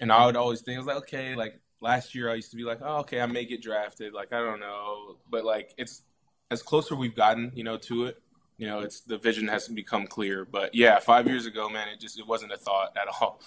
And 0.00 0.10
I 0.10 0.24
would 0.26 0.36
always 0.36 0.62
think, 0.62 0.76
I 0.76 0.78
was 0.78 0.86
like, 0.86 0.96
okay, 0.98 1.34
like 1.34 1.60
last 1.80 2.14
year, 2.14 2.30
I 2.30 2.34
used 2.34 2.50
to 2.50 2.56
be 2.56 2.64
like, 2.64 2.78
oh, 2.82 2.98
okay, 3.00 3.20
I 3.20 3.26
may 3.26 3.44
get 3.44 3.62
drafted. 3.62 4.14
Like, 4.14 4.32
I 4.32 4.38
don't 4.38 4.60
know. 4.60 5.16
But 5.30 5.44
like, 5.44 5.74
it's 5.76 6.02
as 6.50 6.62
closer 6.62 6.96
we've 6.96 7.14
gotten, 7.14 7.52
you 7.54 7.64
know, 7.64 7.76
to 7.76 8.06
it, 8.06 8.22
you 8.60 8.66
know, 8.66 8.80
it's 8.80 9.00
the 9.00 9.16
vision 9.16 9.48
has 9.48 9.68
become 9.68 10.06
clear. 10.06 10.44
But 10.44 10.74
yeah, 10.74 10.98
five 10.98 11.26
years 11.26 11.46
ago, 11.46 11.70
man, 11.70 11.88
it 11.88 11.98
just 11.98 12.18
it 12.18 12.26
wasn't 12.26 12.52
a 12.52 12.58
thought 12.58 12.94
at 12.94 13.08
all. 13.08 13.40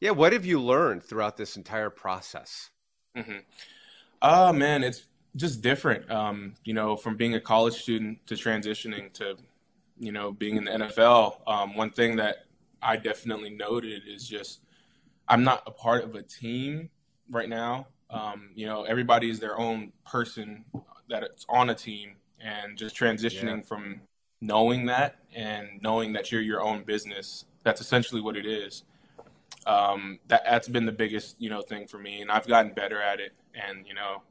Yeah, 0.00 0.10
what 0.10 0.34
have 0.34 0.44
you 0.44 0.60
learned 0.60 1.02
throughout 1.02 1.38
this 1.38 1.56
entire 1.56 1.88
process? 1.88 2.68
Mm-hmm. 3.16 3.38
Oh 4.20 4.52
man, 4.52 4.84
it's 4.84 5.06
just 5.34 5.62
different. 5.62 6.10
Um, 6.10 6.54
you 6.62 6.74
know, 6.74 6.94
from 6.94 7.16
being 7.16 7.34
a 7.34 7.40
college 7.40 7.80
student 7.80 8.26
to 8.26 8.34
transitioning 8.34 9.10
to, 9.14 9.38
you 9.98 10.12
know, 10.12 10.30
being 10.30 10.56
in 10.58 10.64
the 10.64 10.72
NFL. 10.72 11.48
Um, 11.48 11.74
one 11.74 11.88
thing 11.88 12.16
that 12.16 12.44
I 12.82 12.98
definitely 12.98 13.48
noted 13.48 14.02
is 14.06 14.28
just 14.28 14.60
I'm 15.26 15.42
not 15.42 15.62
a 15.66 15.70
part 15.70 16.04
of 16.04 16.16
a 16.16 16.22
team 16.22 16.90
right 17.30 17.48
now. 17.48 17.86
Um, 18.10 18.50
you 18.54 18.66
know, 18.66 18.82
everybody 18.82 19.30
is 19.30 19.40
their 19.40 19.58
own 19.58 19.92
person 20.04 20.66
that 21.08 21.22
it's 21.22 21.46
on 21.48 21.70
a 21.70 21.74
team 21.74 22.16
and 22.42 22.76
just 22.76 22.96
transitioning 22.96 23.58
yeah. 23.58 23.62
from 23.62 24.00
knowing 24.40 24.86
that 24.86 25.16
and 25.34 25.68
knowing 25.80 26.12
that 26.12 26.32
you're 26.32 26.42
your 26.42 26.62
own 26.62 26.82
business. 26.82 27.44
That's 27.62 27.80
essentially 27.80 28.20
what 28.20 28.36
it 28.36 28.44
is. 28.46 28.82
Um, 29.66 30.18
that 30.26 30.42
that's 30.44 30.68
been 30.68 30.86
the 30.86 30.92
biggest 30.92 31.40
you 31.40 31.48
know 31.48 31.62
thing 31.62 31.86
for 31.86 31.98
me, 31.98 32.20
and 32.20 32.30
I've 32.30 32.46
gotten 32.46 32.72
better 32.72 33.00
at 33.00 33.20
it. 33.20 33.32
And 33.54 33.86
you 33.86 33.94
know, 33.94 34.22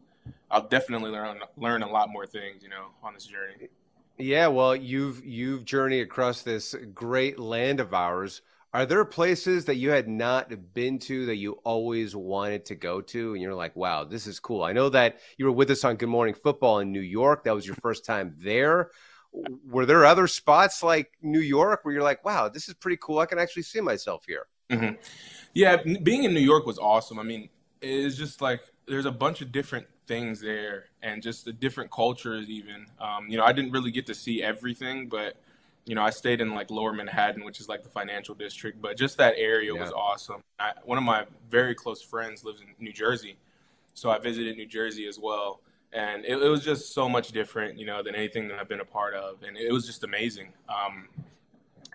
I'll 0.50 0.68
definitely 0.68 1.12
learn 1.12 1.39
learn 1.58 1.84
a 1.84 1.89
lot 1.89 2.10
more 2.10 2.25
things 2.25 2.62
you 2.62 2.70
know 2.70 2.88
on 3.01 3.13
this 3.13 3.25
journey. 3.25 3.70
Yeah, 4.18 4.48
well, 4.48 4.75
you've 4.75 5.25
you've 5.25 5.63
journeyed 5.63 6.01
across 6.03 6.41
this 6.41 6.75
great 6.94 7.39
land 7.39 7.80
of 7.80 7.94
ours. 7.94 8.41
Are 8.74 8.86
there 8.86 9.04
places 9.04 9.66
that 9.66 9.75
you 9.75 9.90
had 9.90 10.08
not 10.08 10.50
been 10.74 10.98
to 11.00 11.25
that 11.25 11.36
you 11.36 11.54
always 11.66 12.16
wanted 12.16 12.66
to 12.66 12.75
go 12.75 13.01
to? 13.01 13.34
And 13.34 13.42
you're 13.42 13.54
like, 13.54 13.75
wow, 13.75 14.06
this 14.06 14.28
is 14.28 14.40
cool. 14.40 14.63
I 14.63 14.72
know 14.72 14.88
that 14.90 15.20
you 15.38 15.46
were 15.46 15.51
with 15.51 15.70
us 15.72 15.84
on 15.84 15.98
Good 15.98 16.08
Morning 16.08 16.34
Football 16.34 16.80
in 16.80 16.92
New 16.92 17.01
York. 17.01 17.44
That 17.44 17.54
was 17.54 17.66
your 17.66 17.75
first 17.75 18.06
time 18.06 18.34
there. 18.38 18.92
Were 19.68 19.86
there 19.86 20.06
other 20.06 20.25
spots 20.25 20.84
like 20.84 21.12
New 21.22 21.42
York 21.42 21.84
where 21.84 21.94
you're 21.94 22.04
like, 22.04 22.24
wow, 22.24 22.48
this 22.48 22.70
is 22.70 22.74
pretty 22.75 22.98
cool. 23.01 23.20
I 23.20 23.25
can 23.25 23.40
actually 23.40 23.63
see 23.63 23.82
myself 23.82 24.24
here? 24.25 24.48
Mm-hmm. 24.70 24.96
Yeah, 25.54 25.84
being 26.01 26.24
in 26.24 26.34
New 26.34 26.40
York 26.40 26.66
was 26.66 26.80
awesome. 26.80 27.20
I 27.20 27.24
mean, 27.24 27.50
it's 27.82 28.16
just 28.16 28.42
like 28.42 28.62
there's 28.88 29.06
a 29.06 29.12
bunch 29.12 29.42
of 29.42 29.51
different 29.51 29.88
things 30.08 30.40
there 30.40 30.86
and 31.01 31.22
just 31.22 31.44
the 31.44 31.51
different 31.51 31.92
cultures, 31.92 32.50
even. 32.50 32.86
Um, 33.01 33.28
you 33.28 33.38
know, 33.38 33.44
I 33.44 33.51
didn't 33.51 33.72
really 33.72 33.92
get 33.92 34.06
to 34.08 34.16
see 34.16 34.42
everything, 34.42 35.10
but 35.10 35.36
you 35.86 35.96
know, 35.96 36.02
I 36.02 36.10
stayed 36.10 36.42
in 36.42 36.54
like 36.54 36.70
lower 36.70 36.94
Manhattan, 36.94 37.44
which 37.44 37.60
is 37.60 37.68
like 37.68 37.84
the 37.84 37.90
financial 37.90 38.36
district, 38.36 38.82
but 38.82 38.98
just 38.98 39.18
that 39.18 39.34
area 39.38 39.74
yeah. 39.74 39.82
was 39.82 39.92
awesome. 39.92 40.44
I, 40.60 40.74
one 40.84 40.98
of 40.98 41.04
my 41.04 41.26
very 41.50 41.74
close 41.74 42.02
friends 42.02 42.44
lives 42.44 42.62
in 42.62 42.68
New 42.80 42.94
Jersey. 42.94 43.38
So 43.94 44.10
I 44.10 44.20
visited 44.20 44.58
New 44.58 44.68
Jersey 44.68 45.08
as 45.08 45.20
well. 45.20 45.62
And 45.94 46.24
it, 46.24 46.42
it 46.42 46.48
was 46.48 46.64
just 46.64 46.94
so 46.94 47.10
much 47.10 47.32
different, 47.32 47.78
you 47.78 47.86
know, 47.86 48.02
than 48.02 48.16
anything 48.16 48.48
that 48.48 48.60
I've 48.60 48.70
been 48.70 48.80
a 48.80 48.86
part 48.86 49.14
of. 49.14 49.44
And 49.44 49.58
it 49.58 49.72
was 49.72 49.86
just 49.86 50.04
amazing. 50.04 50.54
Um, 50.70 51.10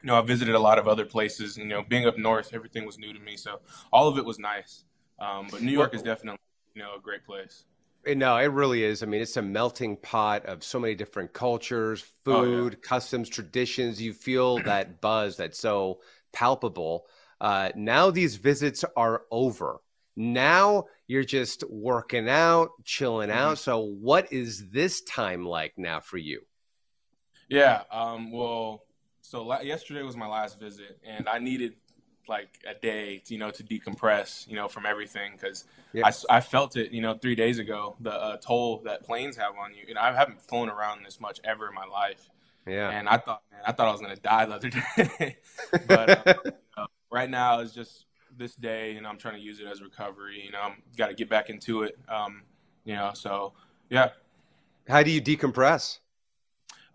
you 0.02 0.08
know, 0.08 0.18
I 0.18 0.20
visited 0.20 0.54
a 0.54 0.58
lot 0.58 0.78
of 0.78 0.86
other 0.86 1.06
places, 1.06 1.56
you 1.56 1.64
know, 1.64 1.82
being 1.82 2.06
up 2.06 2.18
north, 2.18 2.50
everything 2.52 2.84
was 2.84 2.98
new 2.98 3.12
to 3.12 3.20
me. 3.20 3.36
So 3.36 3.60
all 3.92 4.08
of 4.08 4.18
it 4.18 4.24
was 4.24 4.38
nice. 4.38 4.84
Um, 5.18 5.46
but 5.50 5.62
New 5.62 5.72
York 5.72 5.94
is 5.94 6.02
definitely, 6.02 6.38
you 6.74 6.82
know, 6.82 6.96
a 6.96 7.00
great 7.00 7.24
place. 7.24 7.64
No, 8.06 8.36
it 8.36 8.46
really 8.46 8.84
is. 8.84 9.02
I 9.02 9.06
mean, 9.06 9.20
it's 9.20 9.36
a 9.36 9.42
melting 9.42 9.96
pot 9.96 10.46
of 10.46 10.62
so 10.62 10.78
many 10.78 10.94
different 10.94 11.32
cultures, 11.32 12.04
food, 12.24 12.72
oh, 12.74 12.76
yeah. 12.76 12.78
customs, 12.80 13.28
traditions. 13.28 14.00
You 14.00 14.12
feel 14.12 14.58
that 14.64 15.00
buzz 15.00 15.36
that's 15.36 15.58
so 15.58 16.00
palpable. 16.32 17.06
Uh, 17.40 17.70
now 17.74 18.10
these 18.10 18.36
visits 18.36 18.84
are 18.96 19.22
over. 19.30 19.80
Now 20.14 20.84
you're 21.06 21.24
just 21.24 21.64
working 21.68 22.28
out, 22.28 22.70
chilling 22.84 23.28
mm-hmm. 23.28 23.38
out. 23.38 23.58
So, 23.58 23.80
what 23.80 24.32
is 24.32 24.70
this 24.70 25.02
time 25.02 25.44
like 25.44 25.74
now 25.76 26.00
for 26.00 26.16
you? 26.16 26.42
Yeah. 27.48 27.82
Um, 27.92 28.32
well, 28.32 28.84
so 29.20 29.44
la- 29.44 29.60
yesterday 29.60 30.02
was 30.02 30.16
my 30.16 30.26
last 30.26 30.58
visit, 30.58 30.98
and 31.04 31.28
I 31.28 31.38
needed 31.38 31.74
like 32.28 32.48
a 32.68 32.74
day, 32.74 33.22
you 33.28 33.38
know, 33.38 33.50
to 33.50 33.62
decompress, 33.62 34.46
you 34.48 34.56
know, 34.56 34.68
from 34.68 34.86
everything 34.86 35.32
because 35.32 35.64
yeah. 35.92 36.06
I, 36.06 36.36
I 36.36 36.40
felt 36.40 36.76
it, 36.76 36.92
you 36.92 37.00
know, 37.00 37.14
three 37.14 37.34
days 37.34 37.58
ago, 37.58 37.96
the 38.00 38.12
uh, 38.12 38.36
toll 38.38 38.82
that 38.84 39.04
planes 39.04 39.36
have 39.36 39.54
on 39.56 39.74
you. 39.74 39.84
And 39.88 39.98
I 39.98 40.12
haven't 40.14 40.42
flown 40.42 40.68
around 40.68 41.04
this 41.04 41.20
much 41.20 41.40
ever 41.44 41.68
in 41.68 41.74
my 41.74 41.86
life. 41.86 42.30
Yeah. 42.66 42.90
And 42.90 43.08
I 43.08 43.18
thought, 43.18 43.42
man, 43.50 43.60
I 43.66 43.72
thought 43.72 43.88
I 43.88 43.92
was 43.92 44.00
going 44.00 44.14
to 44.14 44.20
die 44.20 44.46
the 44.46 44.54
other 44.54 44.70
day. 44.96 45.36
but 45.86 46.26
uh, 46.26 46.34
you 46.44 46.52
know, 46.76 46.86
right 47.10 47.30
now 47.30 47.60
it's 47.60 47.72
just 47.72 48.06
this 48.36 48.54
day, 48.54 48.96
and 48.96 49.06
I'm 49.06 49.18
trying 49.18 49.34
to 49.34 49.40
use 49.40 49.60
it 49.60 49.66
as 49.66 49.82
recovery. 49.82 50.42
You 50.44 50.52
know, 50.52 50.60
I'm 50.60 50.82
got 50.96 51.08
to 51.08 51.14
get 51.14 51.28
back 51.28 51.48
into 51.48 51.82
it. 51.82 51.98
Um, 52.08 52.42
you 52.84 52.94
know, 52.94 53.12
so 53.14 53.52
yeah. 53.88 54.10
How 54.88 55.02
do 55.02 55.10
you 55.10 55.20
decompress? 55.20 55.98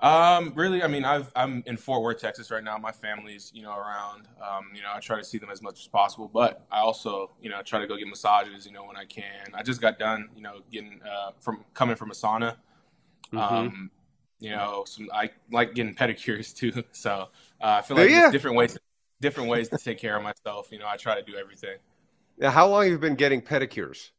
Um, 0.02 0.54
really, 0.56 0.82
I 0.82 0.88
mean, 0.88 1.06
I've, 1.06 1.32
I'm 1.36 1.62
in 1.68 1.78
Fort 1.78 2.02
Worth, 2.02 2.20
Texas 2.20 2.50
right 2.50 2.64
now. 2.64 2.78
My 2.78 2.92
family's, 2.92 3.52
you 3.54 3.62
know, 3.62 3.76
around. 3.76 4.28
Um, 4.42 4.72
you 4.74 4.82
know, 4.82 4.90
I 4.94 5.00
try 5.00 5.18
to 5.18 5.24
see 5.24 5.38
them 5.38 5.52
as 5.52 5.62
much 5.62 5.80
as 5.80 5.88
possible, 5.88 6.28
but 6.28 6.66
I 6.72 6.80
also, 6.80 7.32
you 7.40 7.50
know, 7.50 7.62
try 7.62 7.80
to 7.80 7.88
go 7.88 7.96
get 7.98 8.08
massages, 8.08 8.66
you 8.66 8.72
know, 8.72 8.84
when 8.84 8.98
I 8.98 9.06
can. 9.06 9.54
I 9.54 9.62
just 9.62 9.80
got 9.80 10.00
done, 10.00 10.30
you 10.36 10.42
know, 10.42 10.62
getting 10.72 11.02
uh, 11.04 11.32
from 11.40 11.64
coming 11.76 11.96
from 11.96 12.10
a 12.10 12.16
sauna. 12.16 12.56
Mm-hmm. 13.32 13.38
Um, 13.38 13.92
you 14.40 14.50
know, 14.50 14.86
some 14.88 15.08
I 15.14 15.30
like 15.52 15.76
getting 15.76 15.94
pedicures 15.94 16.56
too. 16.56 16.84
So 16.94 17.30
uh, 17.62 17.80
I 17.80 17.82
feel 17.84 17.96
like 17.96 18.10
yeah. 18.10 18.32
different 18.32 18.58
ways, 18.58 18.80
different 19.22 19.50
ways 19.50 19.70
to 19.70 19.78
take 19.78 20.00
care 20.00 20.18
of 20.18 20.24
myself. 20.24 20.72
You 20.72 20.80
know, 20.80 20.88
I 20.88 20.98
try 20.98 21.14
to 21.14 21.22
do 21.22 21.38
everything. 21.38 21.78
Now, 22.40 22.50
how 22.50 22.68
long 22.68 22.84
have 22.84 22.92
you 22.92 22.98
been 22.98 23.16
getting 23.16 23.40
pedicures? 23.40 24.10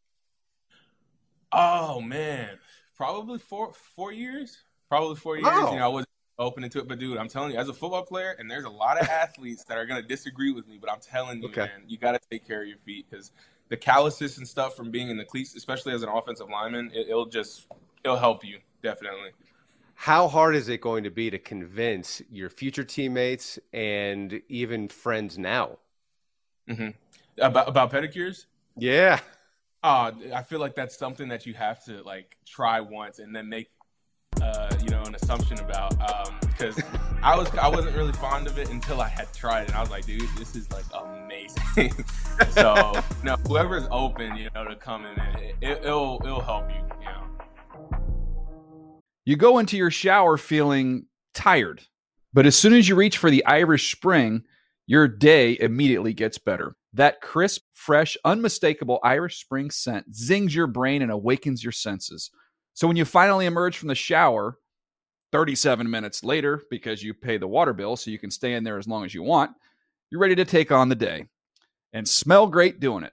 Oh 1.51 2.01
man, 2.01 2.57
probably 2.97 3.41
four 3.41 3.73
four 3.97 4.13
years 4.13 4.59
probably 4.93 5.17
four 5.17 5.37
years. 5.37 5.49
Oh. 5.51 5.73
You 5.73 5.79
know, 5.79 5.87
I 5.87 5.89
wasn't 5.89 6.09
open 6.39 6.69
to 6.69 6.79
it, 6.81 6.87
but 6.87 6.99
dude, 6.99 7.17
I'm 7.17 7.29
telling 7.29 7.53
you, 7.53 7.57
as 7.57 7.71
a 7.71 7.73
football 7.73 8.03
player, 8.03 8.37
and 8.39 8.51
there's 8.51 8.65
a 8.65 8.71
lot 8.71 9.01
of 9.01 9.09
athletes 9.09 9.65
that 9.65 9.79
are 9.79 9.87
gonna 9.87 10.03
disagree 10.03 10.53
with 10.53 10.69
me, 10.69 10.77
but 10.79 10.93
I'm 10.93 11.01
telling 11.01 11.41
you, 11.41 11.49
okay. 11.49 11.63
man, 11.63 11.85
you 11.89 11.97
got 11.97 12.13
to 12.13 12.21
take 12.31 12.47
care 12.47 12.61
of 12.61 12.69
your 12.69 12.77
feet 12.85 13.07
because 13.09 13.31
the 13.71 13.77
calluses 13.79 14.37
and 14.37 14.47
stuff 14.47 14.77
from 14.77 14.91
being 14.91 15.09
in 15.09 15.17
the 15.17 15.25
cleats, 15.25 15.57
especially 15.57 15.95
as 15.95 16.03
an 16.03 16.11
offensive 16.11 16.51
lineman, 16.51 16.91
it, 16.93 17.09
will 17.09 17.25
just 17.25 17.69
it'll 18.05 18.19
help 18.19 18.45
you 18.45 18.59
definitely. 18.83 19.31
How 19.95 20.29
hard 20.29 20.57
is 20.57 20.69
it 20.69 20.83
going 20.83 21.05
to 21.05 21.11
be 21.11 21.31
to 21.31 21.39
convince 21.39 22.21
your 22.31 22.51
future 22.51 22.85
teammates 22.85 23.59
and 23.73 24.43
even 24.51 24.89
friends 24.89 25.39
now? 25.39 25.79
Mm-hmm. 26.69 26.89
About 27.41 27.67
about 27.67 27.91
pedicures? 27.91 28.45
Yeah. 28.77 29.21
Uh, 29.83 30.13
I 30.35 30.43
feel 30.43 30.61
like 30.61 30.75
that's 30.75 30.99
something 30.99 31.29
that 31.29 31.47
you 31.47 31.55
have 31.55 31.83
to 31.87 32.03
like 32.03 32.37
try 32.45 32.81
once 32.81 33.21
and 33.21 33.35
then 33.35 33.49
make 33.49 33.69
uh, 34.43 34.77
you 34.83 34.91
know, 34.91 35.03
an 35.03 35.15
assumption 35.15 35.59
about 35.61 35.91
because 36.49 36.77
um, 36.79 37.01
I 37.23 37.37
was 37.37 37.49
I 37.55 37.69
wasn't 37.69 37.97
really 37.97 38.13
fond 38.13 38.47
of 38.47 38.59
it 38.59 38.71
until 38.71 39.01
I 39.01 39.09
had 39.09 39.33
tried 39.33 39.63
it. 39.63 39.69
And 39.69 39.77
I 39.77 39.81
was 39.81 39.91
like, 39.91 40.05
dude, 40.05 40.29
this 40.37 40.57
is 40.57 40.71
like 40.73 40.85
amazing. 40.93 42.05
so, 42.51 42.93
you 43.25 43.37
whoever's 43.47 43.87
open, 43.91 44.37
you 44.37 44.49
know, 44.55 44.65
to 44.65 44.77
come 44.77 45.07
in, 45.07 45.19
it, 45.21 45.57
it, 45.61 45.79
it'll 45.85 46.21
it'll 46.25 46.41
help 46.41 46.69
you. 46.71 46.83
You 47.01 47.07
know. 47.07 47.99
You 49.25 49.37
go 49.37 49.59
into 49.59 49.77
your 49.77 49.91
shower 49.91 50.37
feeling 50.37 51.07
tired, 51.33 51.83
but 52.33 52.45
as 52.45 52.57
soon 52.57 52.73
as 52.73 52.89
you 52.89 52.97
reach 52.97 53.19
for 53.19 53.31
the 53.31 53.45
Irish 53.47 53.95
Spring, 53.95 54.43
your 54.87 55.07
day 55.07 55.57
immediately 55.61 56.13
gets 56.13 56.39
better. 56.39 56.75
That 56.93 57.21
crisp, 57.21 57.63
fresh, 57.73 58.17
unmistakable 58.25 58.99
Irish 59.03 59.41
Spring 59.41 59.71
scent 59.71 60.15
zings 60.15 60.55
your 60.55 60.67
brain 60.67 61.01
and 61.01 61.11
awakens 61.11 61.63
your 61.63 61.73
senses. 61.73 62.31
So 62.75 62.87
when 62.87 62.97
you 62.97 63.05
finally 63.05 63.47
emerge 63.47 63.77
from 63.77 63.89
the 63.89 63.95
shower 63.95 64.59
37 65.33 65.89
minutes 65.89 66.25
later, 66.25 66.63
because 66.71 67.03
you 67.03 67.15
pay 67.15 67.39
the 67.39 67.49
water 67.49 67.73
bill 67.73 67.97
so 67.97 68.11
you 68.11 68.19
can 68.19 68.31
stay 68.31 68.55
in 68.55 68.65
there 68.65 68.79
as 68.79 68.87
long 68.87 69.05
as 69.05 69.15
you 69.15 69.23
want, 69.23 69.53
you're 70.11 70.21
ready 70.21 70.35
to 70.35 70.45
take 70.45 70.71
on 70.71 70.89
the 70.89 70.95
day 70.95 71.27
and 71.93 72.09
smell 72.09 72.47
great 72.47 72.81
doing 72.81 73.05
it. 73.05 73.13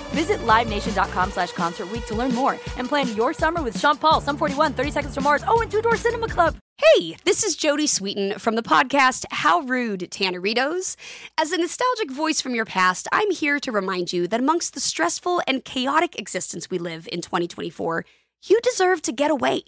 Visit 0.11 0.39
LiveNation.com 0.39 1.31
slash 1.31 1.51
Concert 1.53 1.87
to 2.07 2.15
learn 2.15 2.33
more 2.33 2.59
and 2.77 2.87
plan 2.87 3.15
your 3.15 3.33
summer 3.33 3.61
with 3.61 3.79
Sean 3.79 3.97
Paul, 3.97 4.19
Sum 4.21 4.37
41, 4.37 4.73
30 4.73 4.91
Seconds 4.91 5.13
to 5.15 5.21
Mars, 5.21 5.43
oh, 5.47 5.61
and 5.61 5.71
Two 5.71 5.81
Door 5.81 5.97
Cinema 5.97 6.27
Club. 6.27 6.57
Hey, 6.95 7.15
this 7.25 7.43
is 7.43 7.55
Jodie 7.55 7.87
Sweetin 7.87 8.39
from 8.39 8.55
the 8.55 8.63
podcast 8.63 9.25
How 9.31 9.59
Rude, 9.61 10.09
Tanneritos. 10.09 10.95
As 11.37 11.51
a 11.51 11.57
nostalgic 11.57 12.11
voice 12.11 12.41
from 12.41 12.55
your 12.55 12.65
past, 12.65 13.07
I'm 13.11 13.31
here 13.31 13.59
to 13.59 13.71
remind 13.71 14.11
you 14.11 14.27
that 14.27 14.39
amongst 14.39 14.73
the 14.73 14.79
stressful 14.79 15.41
and 15.47 15.63
chaotic 15.63 16.17
existence 16.17 16.69
we 16.69 16.79
live 16.79 17.07
in 17.11 17.21
2024, 17.21 18.03
you 18.43 18.59
deserve 18.61 19.01
to 19.03 19.11
get 19.11 19.31
away. 19.31 19.63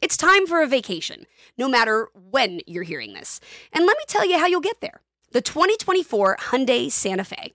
It's 0.00 0.16
time 0.16 0.46
for 0.46 0.62
a 0.62 0.66
vacation, 0.66 1.26
no 1.56 1.68
matter 1.68 2.08
when 2.14 2.60
you're 2.66 2.84
hearing 2.84 3.14
this. 3.14 3.40
And 3.72 3.86
let 3.86 3.96
me 3.96 4.04
tell 4.06 4.28
you 4.28 4.38
how 4.38 4.46
you'll 4.46 4.60
get 4.60 4.80
there. 4.80 5.00
The 5.32 5.40
2024 5.40 6.36
Hyundai 6.36 6.90
Santa 6.90 7.24
Fe. 7.24 7.54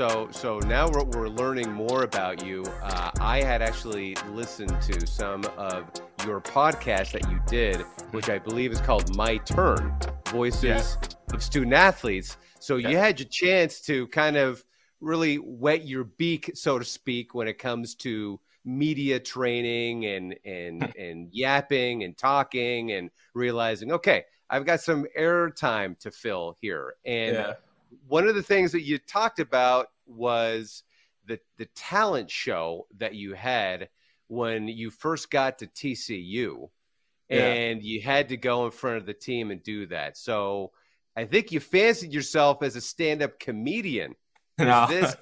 So, 0.00 0.28
so 0.30 0.58
now 0.60 0.88
we're, 0.88 1.04
we're 1.04 1.28
learning 1.28 1.70
more 1.72 2.04
about 2.04 2.42
you. 2.42 2.64
Uh, 2.82 3.10
I 3.20 3.42
had 3.42 3.60
actually 3.60 4.14
listened 4.30 4.80
to 4.80 5.06
some 5.06 5.44
of 5.58 5.84
your 6.24 6.40
podcast 6.40 7.12
that 7.12 7.30
you 7.30 7.38
did, 7.46 7.82
which 8.12 8.30
I 8.30 8.38
believe 8.38 8.72
is 8.72 8.80
called 8.80 9.14
My 9.14 9.36
Turn 9.36 9.94
Voices 10.28 10.96
yeah. 11.02 11.34
of 11.34 11.42
Student 11.42 11.74
Athletes. 11.74 12.38
So 12.60 12.76
yeah. 12.76 12.88
you 12.88 12.96
had 12.96 13.20
your 13.20 13.28
chance 13.28 13.82
to 13.82 14.06
kind 14.06 14.38
of 14.38 14.64
really 15.02 15.36
wet 15.36 15.84
your 15.84 16.04
beak, 16.04 16.52
so 16.54 16.78
to 16.78 16.84
speak, 16.86 17.34
when 17.34 17.46
it 17.46 17.58
comes 17.58 17.94
to 17.96 18.40
media 18.64 19.20
training 19.20 20.06
and 20.06 20.34
and 20.46 20.96
and 20.96 21.28
yapping 21.30 22.04
and 22.04 22.16
talking 22.16 22.92
and 22.92 23.10
realizing, 23.34 23.92
okay, 23.92 24.24
I've 24.48 24.64
got 24.64 24.80
some 24.80 25.06
air 25.14 25.50
time 25.50 25.94
to 26.00 26.10
fill 26.10 26.56
here. 26.58 26.94
And 27.04 27.34
yeah 27.34 27.52
one 28.06 28.28
of 28.28 28.34
the 28.34 28.42
things 28.42 28.72
that 28.72 28.82
you 28.82 28.98
talked 28.98 29.38
about 29.38 29.88
was 30.06 30.82
the 31.26 31.38
the 31.58 31.66
talent 31.76 32.30
show 32.30 32.86
that 32.98 33.14
you 33.14 33.34
had 33.34 33.88
when 34.28 34.68
you 34.68 34.90
first 34.90 35.30
got 35.30 35.58
to 35.58 35.66
TCU, 35.66 36.68
yeah. 37.28 37.38
and 37.38 37.82
you 37.82 38.00
had 38.00 38.28
to 38.28 38.36
go 38.36 38.64
in 38.64 38.70
front 38.70 38.98
of 38.98 39.06
the 39.06 39.14
team 39.14 39.50
and 39.50 39.62
do 39.62 39.86
that. 39.86 40.16
So 40.16 40.72
I 41.16 41.24
think 41.24 41.52
you 41.52 41.60
fancied 41.60 42.12
yourself 42.12 42.62
as 42.62 42.76
a 42.76 42.80
stand 42.80 43.22
up 43.22 43.38
comedian. 43.38 44.14
Is 44.60 44.66
this 44.88 45.16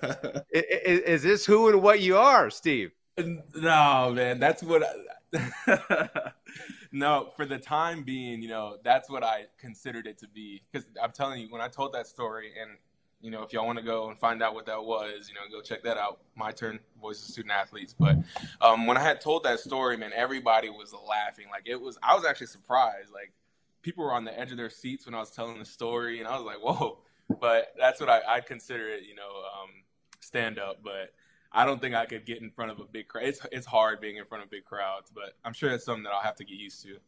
is, 0.50 1.00
is, 1.00 1.22
this 1.22 1.46
who 1.46 1.68
and 1.68 1.80
what 1.80 2.00
you 2.00 2.16
are, 2.16 2.50
Steve? 2.50 2.90
No, 3.16 4.12
man, 4.12 4.40
that's 4.40 4.64
what. 4.64 4.82
I, 4.82 4.88
no, 6.92 7.30
for 7.36 7.44
the 7.44 7.58
time 7.58 8.02
being, 8.02 8.42
you 8.42 8.48
know, 8.48 8.78
that's 8.82 9.10
what 9.10 9.22
I 9.22 9.46
considered 9.58 10.06
it 10.06 10.18
to 10.18 10.28
be. 10.28 10.62
Because 10.70 10.86
I'm 11.02 11.12
telling 11.12 11.40
you, 11.40 11.48
when 11.50 11.60
I 11.60 11.68
told 11.68 11.92
that 11.94 12.06
story, 12.06 12.52
and 12.60 12.70
you 13.20 13.30
know, 13.30 13.42
if 13.42 13.52
y'all 13.52 13.66
want 13.66 13.78
to 13.78 13.84
go 13.84 14.08
and 14.08 14.18
find 14.18 14.42
out 14.42 14.54
what 14.54 14.66
that 14.66 14.82
was, 14.82 15.28
you 15.28 15.34
know, 15.34 15.40
go 15.50 15.60
check 15.60 15.82
that 15.82 15.98
out. 15.98 16.20
My 16.36 16.52
turn, 16.52 16.78
Voices 17.00 17.24
of 17.24 17.30
Student 17.32 17.52
Athletes. 17.52 17.94
But 17.98 18.16
um, 18.60 18.86
when 18.86 18.96
I 18.96 19.02
had 19.02 19.20
told 19.20 19.42
that 19.42 19.58
story, 19.60 19.96
man, 19.96 20.12
everybody 20.14 20.70
was 20.70 20.94
laughing. 21.06 21.46
Like 21.50 21.62
it 21.66 21.80
was, 21.80 21.98
I 22.02 22.14
was 22.14 22.24
actually 22.24 22.46
surprised. 22.46 23.12
Like 23.12 23.32
people 23.82 24.04
were 24.04 24.12
on 24.12 24.24
the 24.24 24.38
edge 24.38 24.52
of 24.52 24.56
their 24.56 24.70
seats 24.70 25.04
when 25.06 25.14
I 25.14 25.20
was 25.20 25.30
telling 25.30 25.58
the 25.58 25.64
story, 25.64 26.20
and 26.20 26.28
I 26.28 26.36
was 26.36 26.44
like, 26.44 26.62
whoa. 26.62 26.98
But 27.40 27.74
that's 27.78 28.00
what 28.00 28.08
I, 28.08 28.20
I 28.26 28.40
consider 28.40 28.88
it, 28.88 29.02
you 29.06 29.14
know, 29.14 29.22
um, 29.22 29.70
stand 30.20 30.58
up. 30.58 30.80
But 30.82 31.12
I 31.52 31.64
don't 31.64 31.80
think 31.80 31.94
I 31.94 32.06
could 32.06 32.26
get 32.26 32.42
in 32.42 32.50
front 32.50 32.70
of 32.70 32.78
a 32.80 32.84
big 32.84 33.08
crowd. 33.08 33.24
It's 33.24 33.40
it's 33.50 33.66
hard 33.66 34.00
being 34.00 34.16
in 34.16 34.24
front 34.24 34.44
of 34.44 34.50
big 34.50 34.64
crowds, 34.64 35.10
but 35.14 35.34
I'm 35.44 35.52
sure 35.52 35.70
that's 35.70 35.84
something 35.84 36.04
that 36.04 36.12
I'll 36.12 36.22
have 36.22 36.36
to 36.36 36.44
get 36.44 36.58
used 36.58 36.82
to. 36.82 36.98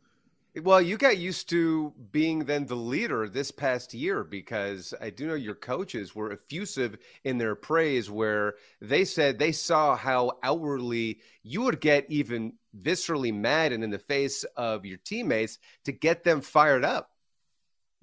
Well, 0.62 0.82
you 0.82 0.96
got 0.96 1.18
used 1.18 1.48
to 1.50 1.92
being 2.10 2.40
then 2.40 2.66
the 2.66 2.74
leader 2.74 3.28
this 3.28 3.52
past 3.52 3.94
year 3.94 4.24
because 4.24 4.92
I 5.00 5.10
do 5.10 5.28
know 5.28 5.34
your 5.34 5.54
coaches 5.54 6.12
were 6.12 6.32
effusive 6.32 6.98
in 7.22 7.38
their 7.38 7.54
praise, 7.54 8.10
where 8.10 8.54
they 8.80 9.04
said 9.04 9.38
they 9.38 9.52
saw 9.52 9.94
how 9.94 10.38
outwardly 10.42 11.20
you 11.44 11.62
would 11.62 11.80
get 11.80 12.10
even 12.10 12.54
viscerally 12.82 13.32
mad 13.32 13.72
and 13.72 13.84
in 13.84 13.90
the 13.90 13.98
face 13.98 14.42
of 14.56 14.84
your 14.84 14.98
teammates 14.98 15.58
to 15.84 15.92
get 15.92 16.24
them 16.24 16.40
fired 16.40 16.84
up. 16.84 17.12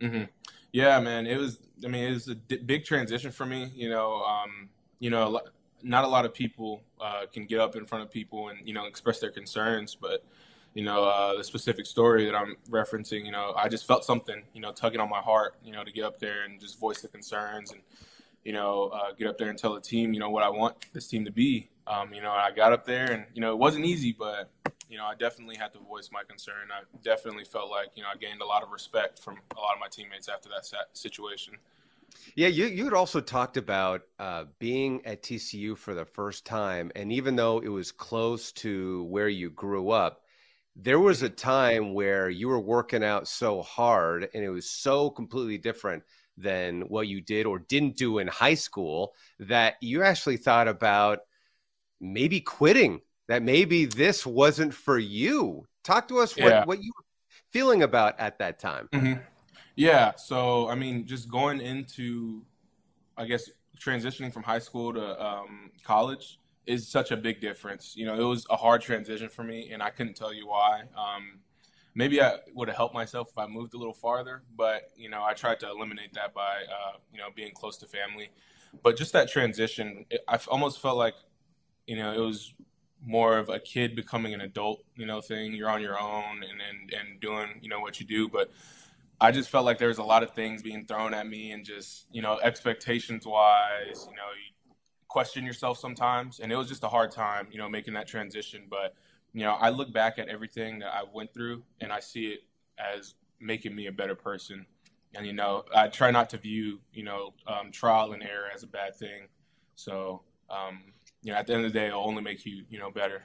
Mm-hmm. 0.01 0.23
Yeah, 0.71 1.01
man, 1.01 1.27
it 1.27 1.37
was. 1.37 1.57
I 1.83 1.89
mean, 1.89 2.05
it 2.05 2.13
was 2.13 2.29
a 2.29 2.35
big 2.35 2.85
transition 2.85 3.31
for 3.31 3.45
me. 3.45 3.71
You 3.75 3.89
know, 3.89 4.21
um, 4.23 4.69
you 4.99 5.09
know, 5.09 5.41
not 5.83 6.03
a 6.03 6.07
lot 6.07 6.25
of 6.25 6.33
people 6.33 6.81
uh, 6.99 7.25
can 7.31 7.45
get 7.45 7.59
up 7.59 7.75
in 7.75 7.85
front 7.85 8.03
of 8.03 8.11
people 8.11 8.49
and 8.49 8.59
you 8.67 8.73
know 8.73 8.85
express 8.85 9.19
their 9.19 9.31
concerns, 9.31 9.95
but 9.95 10.23
you 10.73 10.83
know 10.83 11.03
uh, 11.03 11.37
the 11.37 11.43
specific 11.43 11.85
story 11.85 12.25
that 12.25 12.35
I'm 12.35 12.57
referencing, 12.69 13.25
you 13.25 13.31
know, 13.31 13.53
I 13.57 13.69
just 13.69 13.87
felt 13.87 14.03
something, 14.03 14.43
you 14.53 14.61
know, 14.61 14.71
tugging 14.71 14.99
on 14.99 15.09
my 15.09 15.21
heart, 15.21 15.55
you 15.63 15.71
know, 15.71 15.83
to 15.83 15.91
get 15.91 16.03
up 16.03 16.19
there 16.19 16.43
and 16.43 16.59
just 16.59 16.79
voice 16.79 17.01
the 17.01 17.07
concerns 17.07 17.71
and 17.71 17.81
you 18.43 18.53
know 18.53 18.91
uh, 18.93 19.11
get 19.17 19.27
up 19.27 19.37
there 19.37 19.49
and 19.49 19.57
tell 19.57 19.73
the 19.73 19.81
team, 19.81 20.13
you 20.13 20.19
know, 20.19 20.29
what 20.29 20.43
I 20.43 20.49
want 20.49 20.75
this 20.93 21.07
team 21.07 21.25
to 21.25 21.31
be. 21.31 21.69
Um, 21.85 22.13
you 22.13 22.21
know, 22.21 22.31
I 22.31 22.51
got 22.51 22.73
up 22.73 22.85
there 22.85 23.11
and 23.11 23.25
you 23.33 23.41
know 23.41 23.51
it 23.51 23.57
wasn't 23.57 23.85
easy, 23.85 24.15
but 24.17 24.49
you 24.89 24.97
know, 24.97 25.05
I 25.05 25.15
definitely 25.15 25.55
had 25.55 25.73
to 25.73 25.79
voice 25.79 26.09
my 26.11 26.23
concern. 26.23 26.69
I 26.71 26.83
definitely 27.03 27.43
felt 27.43 27.69
like, 27.69 27.89
you 27.95 28.03
know, 28.03 28.09
I 28.13 28.17
gained 28.17 28.41
a 28.41 28.45
lot 28.45 28.63
of 28.63 28.71
respect 28.71 29.19
from 29.19 29.37
a 29.55 29.59
lot 29.59 29.73
of 29.73 29.79
my 29.79 29.87
teammates 29.89 30.29
after 30.29 30.49
that 30.49 30.65
situation. 30.93 31.55
Yeah, 32.35 32.47
you 32.47 32.65
you 32.65 32.83
had 32.85 32.93
also 32.93 33.19
talked 33.21 33.57
about 33.57 34.01
uh, 34.19 34.45
being 34.59 35.05
at 35.05 35.23
TCU 35.23 35.75
for 35.75 35.93
the 35.93 36.05
first 36.05 36.45
time, 36.45 36.91
and 36.95 37.11
even 37.11 37.35
though 37.35 37.59
it 37.59 37.69
was 37.69 37.91
close 37.91 38.51
to 38.53 39.03
where 39.05 39.29
you 39.29 39.49
grew 39.49 39.89
up, 39.89 40.21
there 40.75 40.99
was 40.99 41.23
a 41.23 41.29
time 41.29 41.93
where 41.93 42.29
you 42.29 42.47
were 42.47 42.59
working 42.59 43.03
out 43.03 43.27
so 43.27 43.61
hard, 43.61 44.29
and 44.33 44.43
it 44.43 44.49
was 44.49 44.69
so 44.69 45.09
completely 45.09 45.57
different 45.57 46.03
than 46.37 46.81
what 46.81 47.07
you 47.07 47.19
did 47.21 47.45
or 47.47 47.57
didn't 47.59 47.97
do 47.97 48.19
in 48.19 48.27
high 48.27 48.53
school 48.53 49.13
that 49.39 49.75
you 49.81 50.03
actually 50.03 50.37
thought 50.37 50.67
about 50.67 51.19
maybe 51.99 52.39
quitting. 52.39 53.01
That 53.27 53.43
maybe 53.43 53.85
this 53.85 54.25
wasn't 54.25 54.73
for 54.73 54.97
you. 54.97 55.65
Talk 55.83 56.07
to 56.07 56.19
us 56.19 56.37
what, 56.37 56.49
Yeah. 56.49 56.63
what 56.63 56.81
you 56.81 56.93
were 56.95 57.03
feeling 57.51 57.83
about 57.83 58.17
at 58.19 58.39
that 58.39 58.57
time. 58.59 58.87
Mhm. 58.93 59.21
Yeah. 59.77 60.15
So, 60.15 60.67
I 60.67 60.75
mean, 60.75 61.05
just 61.05 61.29
going 61.29 61.61
into, 61.61 62.41
I 63.15 63.25
guess, 63.25 63.49
transitioning 63.79 64.33
from 64.33 64.43
high 64.43 64.59
school 64.59 64.91
to 64.93 65.25
um, 65.25 65.71
college 65.83 66.39
is 66.65 66.87
such 66.87 67.11
a 67.11 67.17
big 67.17 67.39
difference. 67.41 67.93
You 67.95 68.07
know, 68.07 68.19
it 68.19 68.23
was 68.23 68.45
a 68.49 68.57
hard 68.57 68.81
transition 68.81 69.29
for 69.29 69.43
me, 69.43 69.69
and 69.71 69.83
I 69.83 69.91
couldn't 69.91 70.15
tell 70.15 70.33
you 70.33 70.47
why. 70.47 70.81
Um, 70.97 71.41
maybe 71.93 72.21
I 72.21 72.37
would 72.55 72.69
have 72.69 72.75
helped 72.75 72.95
myself 72.95 73.29
if 73.31 73.37
I 73.37 73.45
moved 73.45 73.75
a 73.75 73.77
little 73.77 73.93
farther, 73.93 74.41
but 74.57 74.89
you 74.97 75.09
know, 75.09 75.23
I 75.23 75.33
tried 75.33 75.59
to 75.61 75.69
eliminate 75.69 76.13
that 76.15 76.33
by 76.33 76.63
uh, 76.63 76.97
you 77.13 77.19
know 77.19 77.27
being 77.35 77.51
close 77.53 77.77
to 77.77 77.87
family. 77.87 78.31
But 78.83 78.97
just 78.97 79.13
that 79.13 79.29
transition, 79.29 80.05
it, 80.09 80.21
I 80.27 80.39
almost 80.47 80.81
felt 80.81 80.97
like 80.97 81.15
you 81.85 81.97
know 81.97 82.13
it 82.13 82.19
was 82.19 82.53
more 83.05 83.37
of 83.37 83.49
a 83.49 83.59
kid 83.59 83.95
becoming 83.95 84.33
an 84.33 84.41
adult, 84.41 84.83
you 84.95 85.05
know, 85.05 85.21
thing. 85.21 85.53
You're 85.53 85.69
on 85.69 85.83
your 85.83 85.99
own 85.99 86.43
and 86.43 86.61
and, 86.67 86.93
and 86.93 87.19
doing 87.19 87.59
you 87.61 87.69
know 87.69 87.79
what 87.79 87.99
you 87.99 88.07
do, 88.07 88.27
but 88.27 88.51
I 89.19 89.31
just 89.31 89.49
felt 89.49 89.65
like 89.65 89.79
there 89.79 89.87
was 89.87 89.97
a 89.97 90.03
lot 90.03 90.23
of 90.23 90.31
things 90.31 90.61
being 90.61 90.85
thrown 90.85 91.13
at 91.13 91.27
me, 91.27 91.51
and 91.51 91.65
just 91.65 92.05
you 92.11 92.21
know 92.21 92.39
expectations 92.41 93.25
wise, 93.25 94.07
you 94.09 94.15
know, 94.15 94.29
you 94.35 94.73
question 95.07 95.45
yourself 95.45 95.79
sometimes, 95.79 96.39
and 96.39 96.51
it 96.51 96.55
was 96.55 96.67
just 96.67 96.83
a 96.83 96.87
hard 96.87 97.11
time, 97.11 97.47
you 97.51 97.57
know, 97.57 97.69
making 97.69 97.93
that 97.95 98.07
transition. 98.07 98.65
But 98.69 98.93
you 99.33 99.43
know, 99.43 99.53
I 99.53 99.69
look 99.69 99.91
back 99.91 100.19
at 100.19 100.27
everything 100.27 100.79
that 100.79 100.93
I 100.93 101.03
went 101.11 101.33
through, 101.33 101.63
and 101.81 101.91
I 101.91 101.99
see 101.99 102.27
it 102.27 102.39
as 102.77 103.15
making 103.39 103.75
me 103.75 103.87
a 103.87 103.91
better 103.91 104.15
person. 104.15 104.65
And 105.15 105.25
you 105.25 105.33
know, 105.33 105.63
I 105.75 105.87
try 105.87 106.11
not 106.11 106.29
to 106.31 106.37
view 106.37 106.79
you 106.93 107.03
know 107.03 107.33
um, 107.47 107.71
trial 107.71 108.13
and 108.13 108.21
error 108.21 108.49
as 108.53 108.63
a 108.63 108.67
bad 108.67 108.95
thing. 108.95 109.27
So 109.75 110.21
um, 110.49 110.81
you 111.23 111.31
know, 111.33 111.39
at 111.39 111.47
the 111.47 111.53
end 111.53 111.65
of 111.65 111.73
the 111.73 111.79
day, 111.79 111.87
it'll 111.87 112.07
only 112.07 112.21
make 112.21 112.45
you 112.45 112.65
you 112.69 112.79
know 112.79 112.91
better. 112.91 113.23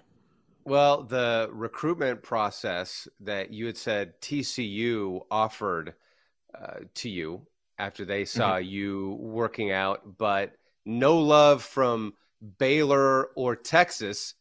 Well, 0.64 1.02
the 1.02 1.48
recruitment 1.52 2.22
process 2.22 3.08
that 3.20 3.52
you 3.52 3.66
had 3.66 3.76
said 3.76 4.20
TCU 4.20 5.26
offered 5.30 5.94
uh, 6.54 6.80
to 6.94 7.08
you 7.08 7.46
after 7.78 8.04
they 8.04 8.24
saw 8.24 8.56
you 8.56 9.16
working 9.20 9.72
out, 9.72 10.18
but 10.18 10.52
no 10.84 11.18
love 11.18 11.62
from 11.62 12.14
Baylor 12.58 13.26
or 13.34 13.56
Texas 13.56 14.34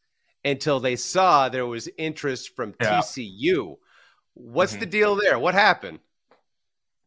until 0.46 0.80
they 0.80 0.96
saw 0.96 1.50
there 1.50 1.66
was 1.66 1.90
interest 1.98 2.56
from 2.56 2.76
Yeah. 2.80 3.00
TCU. 3.02 3.78
What's 4.34 4.76
Mhm. 4.76 4.80
the 4.80 4.86
deal 4.86 5.16
there? 5.16 5.40
What 5.40 5.54
happened? 5.56 6.00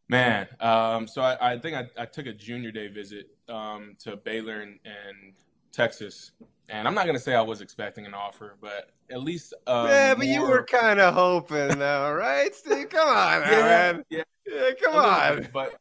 Man, 0.07 0.47
um, 0.59 1.07
so 1.07 1.21
I, 1.21 1.53
I 1.53 1.59
think 1.59 1.75
I, 1.75 2.03
I 2.03 2.05
took 2.05 2.27
a 2.27 2.33
junior 2.33 2.71
day 2.71 2.87
visit 2.87 3.27
um, 3.49 3.95
to 3.99 4.15
Baylor 4.17 4.61
and, 4.61 4.79
and 4.85 5.33
Texas, 5.71 6.31
and 6.69 6.87
I'm 6.87 6.93
not 6.95 7.05
gonna 7.05 7.19
say 7.19 7.35
I 7.35 7.41
was 7.41 7.61
expecting 7.61 8.05
an 8.05 8.13
offer, 8.13 8.55
but 8.61 8.91
at 9.09 9.21
least 9.21 9.53
um, 9.67 9.87
yeah, 9.87 10.15
but 10.15 10.27
you 10.27 10.41
were 10.43 10.63
kind 10.63 10.99
of 10.99 11.13
hoping, 11.13 11.79
though, 11.79 12.11
right, 12.13 12.53
Steve? 12.53 12.89
Come 12.89 13.07
on, 13.07 13.41
yeah, 13.41 13.47
man. 13.61 14.03
yeah, 14.09 14.23
Yeah, 14.47 14.69
come 14.81 14.95
on. 14.95 15.41
bit, 15.41 15.53
but 15.53 15.79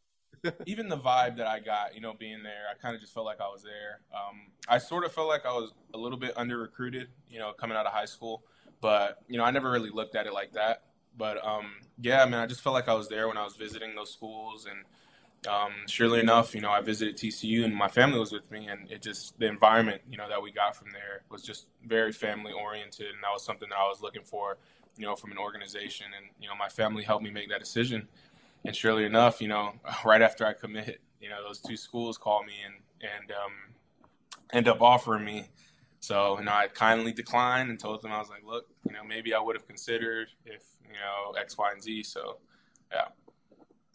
even 0.66 0.88
the 0.88 0.98
vibe 0.98 1.36
that 1.38 1.46
I 1.46 1.58
got, 1.60 1.94
you 1.94 2.00
know, 2.00 2.12
being 2.12 2.42
there, 2.42 2.64
I 2.70 2.78
kind 2.80 2.94
of 2.94 3.00
just 3.00 3.14
felt 3.14 3.26
like 3.26 3.40
I 3.40 3.48
was 3.48 3.62
there. 3.62 4.00
Um, 4.14 4.42
I 4.68 4.78
sort 4.78 5.04
of 5.04 5.12
felt 5.12 5.28
like 5.28 5.46
I 5.46 5.52
was 5.52 5.72
a 5.94 5.98
little 5.98 6.18
bit 6.18 6.32
under 6.36 6.58
recruited, 6.58 7.08
you 7.30 7.38
know, 7.38 7.52
coming 7.52 7.76
out 7.76 7.86
of 7.86 7.92
high 7.92 8.04
school, 8.04 8.44
but 8.80 9.18
you 9.28 9.38
know, 9.38 9.44
I 9.44 9.50
never 9.50 9.70
really 9.70 9.90
looked 9.90 10.16
at 10.16 10.26
it 10.26 10.34
like 10.34 10.52
that. 10.52 10.82
But 11.16 11.44
um, 11.46 11.66
yeah, 12.00 12.24
man, 12.26 12.40
I 12.40 12.46
just 12.46 12.60
felt 12.60 12.74
like 12.74 12.88
I 12.88 12.94
was 12.94 13.08
there 13.08 13.28
when 13.28 13.36
I 13.36 13.44
was 13.44 13.56
visiting 13.56 13.94
those 13.94 14.12
schools, 14.12 14.66
and 14.66 14.80
um, 15.46 15.72
surely 15.86 16.20
enough, 16.20 16.54
you 16.54 16.60
know, 16.60 16.70
I 16.70 16.80
visited 16.80 17.16
TCU 17.16 17.64
and 17.64 17.74
my 17.74 17.88
family 17.88 18.18
was 18.18 18.32
with 18.32 18.50
me, 18.50 18.66
and 18.66 18.90
it 18.90 19.02
just 19.02 19.38
the 19.38 19.46
environment, 19.46 20.02
you 20.10 20.16
know, 20.16 20.28
that 20.28 20.42
we 20.42 20.52
got 20.52 20.76
from 20.76 20.90
there 20.92 21.22
was 21.30 21.42
just 21.42 21.66
very 21.84 22.12
family 22.12 22.52
oriented, 22.52 23.06
and 23.06 23.22
that 23.22 23.32
was 23.32 23.44
something 23.44 23.68
that 23.68 23.78
I 23.78 23.88
was 23.88 24.00
looking 24.00 24.24
for, 24.24 24.58
you 24.96 25.04
know, 25.04 25.16
from 25.16 25.32
an 25.32 25.38
organization, 25.38 26.06
and 26.16 26.26
you 26.40 26.48
know, 26.48 26.54
my 26.54 26.68
family 26.68 27.02
helped 27.02 27.24
me 27.24 27.30
make 27.30 27.50
that 27.50 27.60
decision, 27.60 28.08
and 28.64 28.74
surely 28.74 29.04
enough, 29.04 29.40
you 29.40 29.48
know, 29.48 29.72
right 30.04 30.22
after 30.22 30.46
I 30.46 30.52
commit, 30.52 31.00
you 31.20 31.28
know, 31.28 31.42
those 31.42 31.60
two 31.60 31.76
schools 31.76 32.18
called 32.18 32.46
me 32.46 32.54
and 32.64 32.74
and 33.02 33.30
um, 33.32 33.52
end 34.52 34.68
up 34.68 34.80
offering 34.80 35.24
me. 35.24 35.48
So, 36.00 36.38
you 36.38 36.44
know, 36.44 36.52
I 36.52 36.68
kindly 36.68 37.12
declined 37.12 37.70
and 37.70 37.80
told 37.80 38.02
them 38.02 38.12
I 38.12 38.18
was 38.18 38.28
like, 38.28 38.44
look, 38.44 38.66
you 38.86 38.92
know, 38.92 39.02
maybe 39.02 39.32
I 39.32 39.40
would 39.40 39.56
have 39.56 39.66
considered 39.66 40.28
if, 40.44 40.62
you 40.86 40.92
know, 40.92 41.32
X, 41.40 41.56
Y, 41.56 41.70
and 41.72 41.82
Z. 41.82 42.02
So, 42.02 42.36
yeah. 42.92 43.06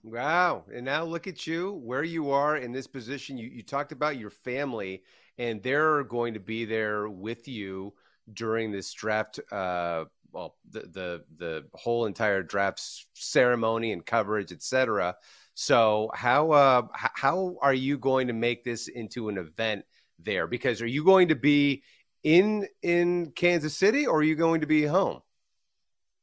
Wow. 0.03 0.65
And 0.73 0.85
now 0.85 1.03
look 1.03 1.27
at 1.27 1.45
you, 1.45 1.73
where 1.73 2.03
you 2.03 2.31
are 2.31 2.57
in 2.57 2.71
this 2.71 2.87
position. 2.87 3.37
You, 3.37 3.49
you 3.49 3.63
talked 3.63 3.91
about 3.91 4.17
your 4.17 4.29
family, 4.29 5.03
and 5.37 5.61
they're 5.61 6.03
going 6.03 6.33
to 6.35 6.39
be 6.39 6.65
there 6.65 7.09
with 7.09 7.47
you 7.47 7.93
during 8.33 8.71
this 8.71 8.93
draft. 8.93 9.39
Uh, 9.51 10.05
well, 10.31 10.55
the, 10.69 10.81
the 10.81 11.23
the 11.37 11.65
whole 11.73 12.05
entire 12.05 12.43
draft 12.43 12.81
ceremony 13.13 13.91
and 13.91 14.05
coverage, 14.05 14.51
et 14.51 14.61
cetera. 14.61 15.15
So, 15.55 16.11
how 16.13 16.51
uh, 16.51 16.87
how 16.93 17.57
are 17.61 17.73
you 17.73 17.97
going 17.97 18.27
to 18.27 18.33
make 18.33 18.63
this 18.63 18.87
into 18.87 19.27
an 19.29 19.37
event 19.37 19.85
there? 20.19 20.47
Because 20.47 20.81
are 20.81 20.87
you 20.87 21.03
going 21.03 21.29
to 21.29 21.35
be 21.35 21.83
in 22.23 22.67
in 22.81 23.31
Kansas 23.31 23.75
City, 23.75 24.05
or 24.05 24.19
are 24.19 24.23
you 24.23 24.35
going 24.35 24.61
to 24.61 24.67
be 24.67 24.83
home? 24.83 25.21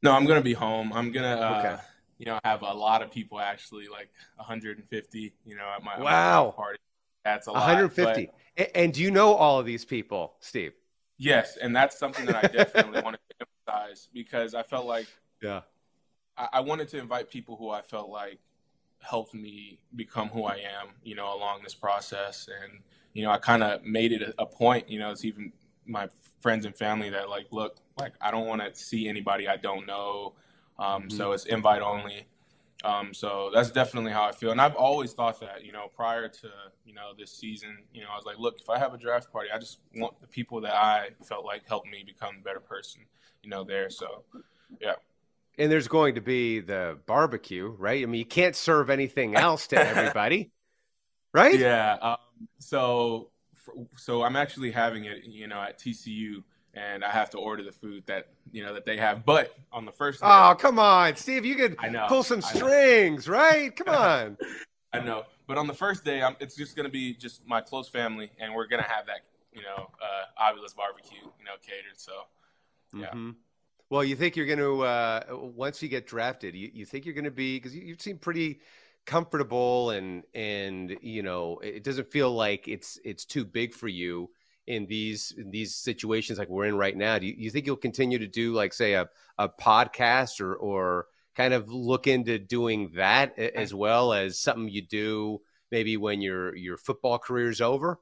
No, 0.02 0.12
I'm 0.12 0.24
going 0.24 0.38
to 0.38 0.44
be 0.44 0.52
home. 0.52 0.92
I'm 0.92 1.10
going 1.10 1.24
to, 1.24 1.42
uh, 1.42 1.58
Okay. 1.58 1.82
You 2.18 2.26
know, 2.26 2.38
have 2.44 2.62
a 2.62 2.72
lot 2.72 3.02
of 3.02 3.10
people 3.10 3.38
actually, 3.40 3.88
like 3.88 4.10
150, 4.36 5.34
you 5.44 5.56
know, 5.56 5.66
at 5.76 5.82
my, 5.82 6.00
Wow. 6.00 6.52
party. 6.56 6.78
That's 7.24 7.46
a 7.46 7.52
lot. 7.52 7.60
150. 7.60 8.26
but- 8.56 8.70
and 8.74 8.92
do 8.94 9.02
you 9.02 9.10
know 9.10 9.34
all 9.34 9.60
of 9.60 9.66
these 9.66 9.84
people, 9.84 10.36
Steve? 10.40 10.72
Yes, 11.18 11.56
and 11.56 11.74
that's 11.74 11.98
something 11.98 12.24
that 12.26 12.36
I 12.36 12.48
definitely 12.48 13.00
wanted 13.02 13.20
to 13.30 13.46
emphasize 13.68 14.08
because 14.14 14.54
I 14.54 14.62
felt 14.62 14.86
like 14.86 15.06
Yeah. 15.42 15.62
I, 16.36 16.48
I 16.54 16.60
wanted 16.60 16.88
to 16.88 16.98
invite 16.98 17.30
people 17.30 17.56
who 17.56 17.70
I 17.70 17.82
felt 17.82 18.08
like 18.10 18.38
helped 19.00 19.34
me 19.34 19.78
become 19.94 20.28
who 20.28 20.44
I 20.44 20.56
am, 20.56 20.88
you 21.02 21.14
know, 21.14 21.34
along 21.36 21.62
this 21.62 21.74
process. 21.74 22.48
And, 22.62 22.80
you 23.12 23.24
know, 23.24 23.30
I 23.30 23.38
kind 23.38 23.62
of 23.62 23.84
made 23.84 24.12
it 24.12 24.22
a, 24.22 24.42
a 24.42 24.46
point, 24.46 24.88
you 24.88 24.98
know, 24.98 25.10
it's 25.10 25.24
even 25.24 25.52
my 25.86 26.08
friends 26.40 26.64
and 26.66 26.74
family 26.76 27.10
that 27.10 27.28
like, 27.28 27.46
look, 27.50 27.76
like, 27.98 28.14
I 28.20 28.30
don't 28.30 28.46
want 28.46 28.62
to 28.62 28.74
see 28.74 29.08
anybody 29.08 29.48
I 29.48 29.56
don't 29.56 29.86
know. 29.86 30.34
Um, 30.78 31.10
So 31.10 31.32
it's 31.32 31.44
invite 31.46 31.82
only. 31.82 32.26
Um, 32.84 33.14
so 33.14 33.50
that's 33.52 33.70
definitely 33.70 34.12
how 34.12 34.24
I 34.24 34.32
feel. 34.32 34.50
And 34.52 34.60
I've 34.60 34.74
always 34.74 35.12
thought 35.12 35.40
that, 35.40 35.64
you 35.64 35.72
know, 35.72 35.88
prior 35.94 36.28
to, 36.28 36.48
you 36.84 36.94
know, 36.94 37.12
this 37.18 37.32
season, 37.32 37.78
you 37.92 38.02
know, 38.02 38.08
I 38.12 38.16
was 38.16 38.24
like, 38.24 38.38
look, 38.38 38.60
if 38.60 38.68
I 38.68 38.78
have 38.78 38.94
a 38.94 38.98
draft 38.98 39.32
party, 39.32 39.48
I 39.52 39.58
just 39.58 39.80
want 39.94 40.20
the 40.20 40.26
people 40.26 40.60
that 40.60 40.74
I 40.74 41.10
felt 41.24 41.44
like 41.44 41.66
helped 41.66 41.88
me 41.88 42.04
become 42.06 42.36
a 42.40 42.44
better 42.44 42.60
person, 42.60 43.02
you 43.42 43.50
know, 43.50 43.64
there. 43.64 43.90
So, 43.90 44.24
yeah. 44.80 44.94
And 45.58 45.72
there's 45.72 45.88
going 45.88 46.16
to 46.16 46.20
be 46.20 46.60
the 46.60 46.98
barbecue, 47.06 47.68
right? 47.78 48.02
I 48.02 48.06
mean, 48.06 48.18
you 48.18 48.26
can't 48.26 48.54
serve 48.54 48.90
anything 48.90 49.34
else 49.34 49.66
to 49.68 49.76
everybody, 49.80 50.52
right? 51.32 51.58
Yeah. 51.58 51.94
Um, 51.94 52.16
so, 52.58 53.30
so 53.96 54.22
I'm 54.22 54.36
actually 54.36 54.70
having 54.70 55.06
it, 55.06 55.24
you 55.24 55.48
know, 55.48 55.60
at 55.60 55.78
TCU, 55.78 56.44
and 56.76 57.02
I 57.02 57.10
have 57.10 57.30
to 57.30 57.38
order 57.38 57.62
the 57.62 57.72
food 57.72 58.04
that 58.06 58.28
you 58.52 58.62
know 58.62 58.74
that 58.74 58.84
they 58.84 58.96
have. 58.98 59.24
But 59.24 59.56
on 59.72 59.84
the 59.84 59.92
first, 59.92 60.20
day, 60.20 60.26
Oh, 60.28 60.54
come 60.56 60.78
on, 60.78 61.16
Steve. 61.16 61.44
You 61.44 61.56
could 61.56 61.76
I 61.78 61.88
know, 61.88 62.06
pull 62.08 62.22
some 62.22 62.42
strings, 62.42 63.28
right? 63.28 63.74
Come 63.74 63.88
on. 63.94 64.36
I 64.92 65.00
know. 65.00 65.24
But 65.48 65.58
on 65.58 65.66
the 65.66 65.74
first 65.74 66.04
day, 66.04 66.22
I'm, 66.22 66.36
it's 66.38 66.54
just 66.54 66.76
gonna 66.76 66.88
be 66.88 67.14
just 67.14 67.46
my 67.46 67.60
close 67.60 67.88
family, 67.88 68.30
and 68.38 68.54
we're 68.54 68.66
gonna 68.66 68.82
have 68.82 69.06
that, 69.06 69.20
you 69.52 69.62
know, 69.62 69.90
uh, 70.00 70.50
Avila's 70.50 70.74
barbecue, 70.74 71.18
you 71.38 71.44
know, 71.44 71.52
catered. 71.62 71.96
So, 71.96 72.12
yeah. 72.94 73.10
Mhm. 73.12 73.36
Well, 73.88 74.02
you 74.02 74.16
think 74.16 74.34
you're 74.34 74.46
going 74.46 74.58
to 74.58 74.82
uh, 74.82 75.22
once 75.30 75.80
you 75.80 75.88
get 75.88 76.08
drafted, 76.08 76.56
you, 76.56 76.68
you 76.74 76.84
think 76.84 77.04
you're 77.04 77.14
going 77.14 77.22
to 77.22 77.30
be 77.30 77.56
because 77.56 77.72
you, 77.72 77.82
you 77.82 77.96
seem 77.96 78.18
pretty 78.18 78.58
comfortable 79.04 79.90
and 79.90 80.24
and 80.34 80.96
you 81.00 81.22
know 81.22 81.60
it 81.62 81.84
doesn't 81.84 82.10
feel 82.10 82.32
like 82.32 82.66
it's 82.66 82.98
it's 83.04 83.24
too 83.24 83.44
big 83.44 83.72
for 83.72 83.86
you 83.86 84.28
in 84.66 84.86
these 84.86 85.32
in 85.36 85.50
these 85.50 85.74
situations 85.74 86.38
like 86.38 86.48
we're 86.48 86.66
in 86.66 86.76
right 86.76 86.96
now. 86.96 87.18
Do 87.18 87.26
you, 87.26 87.34
you 87.36 87.50
think 87.50 87.66
you'll 87.66 87.76
continue 87.76 88.18
to 88.18 88.26
do 88.26 88.52
like 88.52 88.72
say 88.72 88.94
a 88.94 89.08
a 89.38 89.48
podcast 89.48 90.40
or 90.40 90.54
or 90.56 91.06
kind 91.34 91.54
of 91.54 91.70
look 91.70 92.06
into 92.06 92.38
doing 92.38 92.92
that 92.96 93.38
as 93.38 93.74
well 93.74 94.12
as 94.12 94.38
something 94.40 94.68
you 94.68 94.82
do 94.82 95.40
maybe 95.70 95.96
when 95.96 96.20
your 96.20 96.54
your 96.56 96.76
football 96.76 97.18
career 97.18 97.50
is 97.50 97.60
over? 97.60 98.00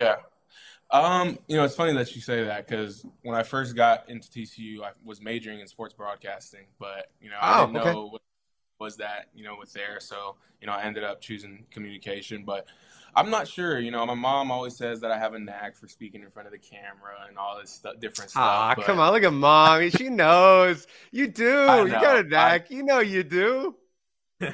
Yeah. 0.00 0.16
Um, 0.90 1.38
you 1.48 1.56
know, 1.56 1.64
it's 1.64 1.74
funny 1.74 1.92
that 1.94 2.14
you 2.14 2.22
say 2.22 2.44
that 2.44 2.66
because 2.66 3.04
when 3.22 3.36
I 3.36 3.42
first 3.42 3.76
got 3.76 4.08
into 4.08 4.30
TCU, 4.30 4.82
I 4.82 4.92
was 5.04 5.20
majoring 5.20 5.60
in 5.60 5.66
sports 5.66 5.94
broadcasting, 5.94 6.66
but 6.78 7.10
you 7.20 7.30
know, 7.30 7.38
I 7.40 7.54
Oh, 7.54 7.66
didn't 7.66 7.76
okay. 7.76 7.92
know 7.92 8.06
what 8.06 8.22
was 8.78 8.96
that 8.98 9.28
you 9.34 9.44
know 9.44 9.56
with 9.58 9.72
there, 9.72 10.00
so 10.00 10.36
you 10.60 10.66
know, 10.66 10.72
I 10.72 10.82
ended 10.82 11.04
up 11.04 11.20
choosing 11.20 11.66
communication, 11.70 12.44
but. 12.44 12.66
I'm 13.18 13.30
not 13.30 13.48
sure. 13.48 13.78
You 13.78 13.90
know, 13.92 14.04
my 14.04 14.12
mom 14.12 14.50
always 14.50 14.76
says 14.76 15.00
that 15.00 15.10
I 15.10 15.16
have 15.16 15.32
a 15.32 15.38
knack 15.38 15.74
for 15.74 15.88
speaking 15.88 16.20
in 16.22 16.28
front 16.28 16.48
of 16.48 16.52
the 16.52 16.58
camera 16.58 17.14
and 17.26 17.38
all 17.38 17.58
this 17.58 17.70
stu- 17.70 17.94
different 17.98 18.30
stuff. 18.30 18.42
Ah, 18.44 18.74
but- 18.76 18.84
come 18.84 19.00
on, 19.00 19.10
look 19.14 19.22
at 19.22 19.32
mommy. 19.32 19.88
She 19.88 20.10
knows. 20.10 20.86
You 21.12 21.26
do. 21.26 21.48
I 21.66 21.80
You 21.84 21.88
got 21.92 22.18
a 22.18 22.28
knack. 22.28 22.70
You 22.70 22.82
know 22.82 22.98
you 23.00 23.22
do. 23.22 23.74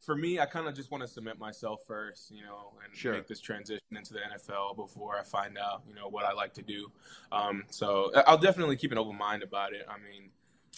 for 0.00 0.14
me, 0.14 0.38
I 0.38 0.44
kind 0.44 0.68
of 0.68 0.74
just 0.74 0.90
want 0.90 1.02
to 1.02 1.08
submit 1.08 1.38
myself 1.38 1.80
first, 1.86 2.30
you 2.30 2.42
know, 2.42 2.72
and 2.84 2.94
Sure. 2.94 3.14
make 3.14 3.26
this 3.26 3.40
transition 3.40 3.80
into 3.96 4.12
the 4.12 4.20
NFL 4.20 4.76
before 4.76 5.16
I 5.18 5.22
find 5.22 5.56
out, 5.56 5.82
you 5.88 5.94
know, 5.94 6.08
what 6.08 6.26
I 6.26 6.34
like 6.34 6.52
to 6.54 6.62
do. 6.62 6.92
Um, 7.32 7.64
so 7.70 8.10
I- 8.14 8.24
I'll 8.26 8.36
definitely 8.36 8.76
keep 8.76 8.92
an 8.92 8.98
open 8.98 9.16
mind 9.16 9.42
about 9.42 9.72
it. 9.72 9.86
I 9.88 9.96
mean, 9.96 10.28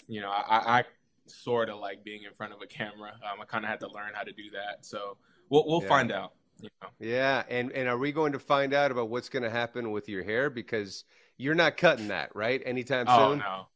you 0.06 0.20
know, 0.20 0.30
I, 0.30 0.78
I 0.78 0.84
sort 1.30 1.68
of 1.68 1.78
like 1.78 2.04
being 2.04 2.22
in 2.24 2.32
front 2.34 2.52
of 2.52 2.62
a 2.62 2.66
camera. 2.66 3.12
Um, 3.30 3.40
I 3.40 3.44
kind 3.44 3.64
of 3.64 3.70
had 3.70 3.80
to 3.80 3.88
learn 3.88 4.12
how 4.14 4.22
to 4.22 4.32
do 4.32 4.50
that. 4.52 4.84
So 4.86 5.18
we'll 5.50 5.66
we'll 5.66 5.80
Yeah. 5.80 5.96
find 5.96 6.12
out. 6.12 6.32
You 6.60 6.68
know. 6.82 6.88
Yeah, 6.98 7.44
and 7.48 7.72
and 7.72 7.88
are 7.88 7.98
we 7.98 8.12
going 8.12 8.32
to 8.32 8.38
find 8.38 8.72
out 8.74 8.90
about 8.90 9.10
what's 9.10 9.28
going 9.28 9.42
to 9.42 9.50
happen 9.50 9.92
with 9.92 10.08
your 10.08 10.24
hair 10.24 10.50
because 10.50 11.04
you're 11.36 11.54
not 11.54 11.76
cutting 11.76 12.08
that 12.08 12.34
right 12.34 12.62
anytime 12.64 13.06
Oh 13.06 13.32
soon? 13.32 13.44
no, 13.44 13.66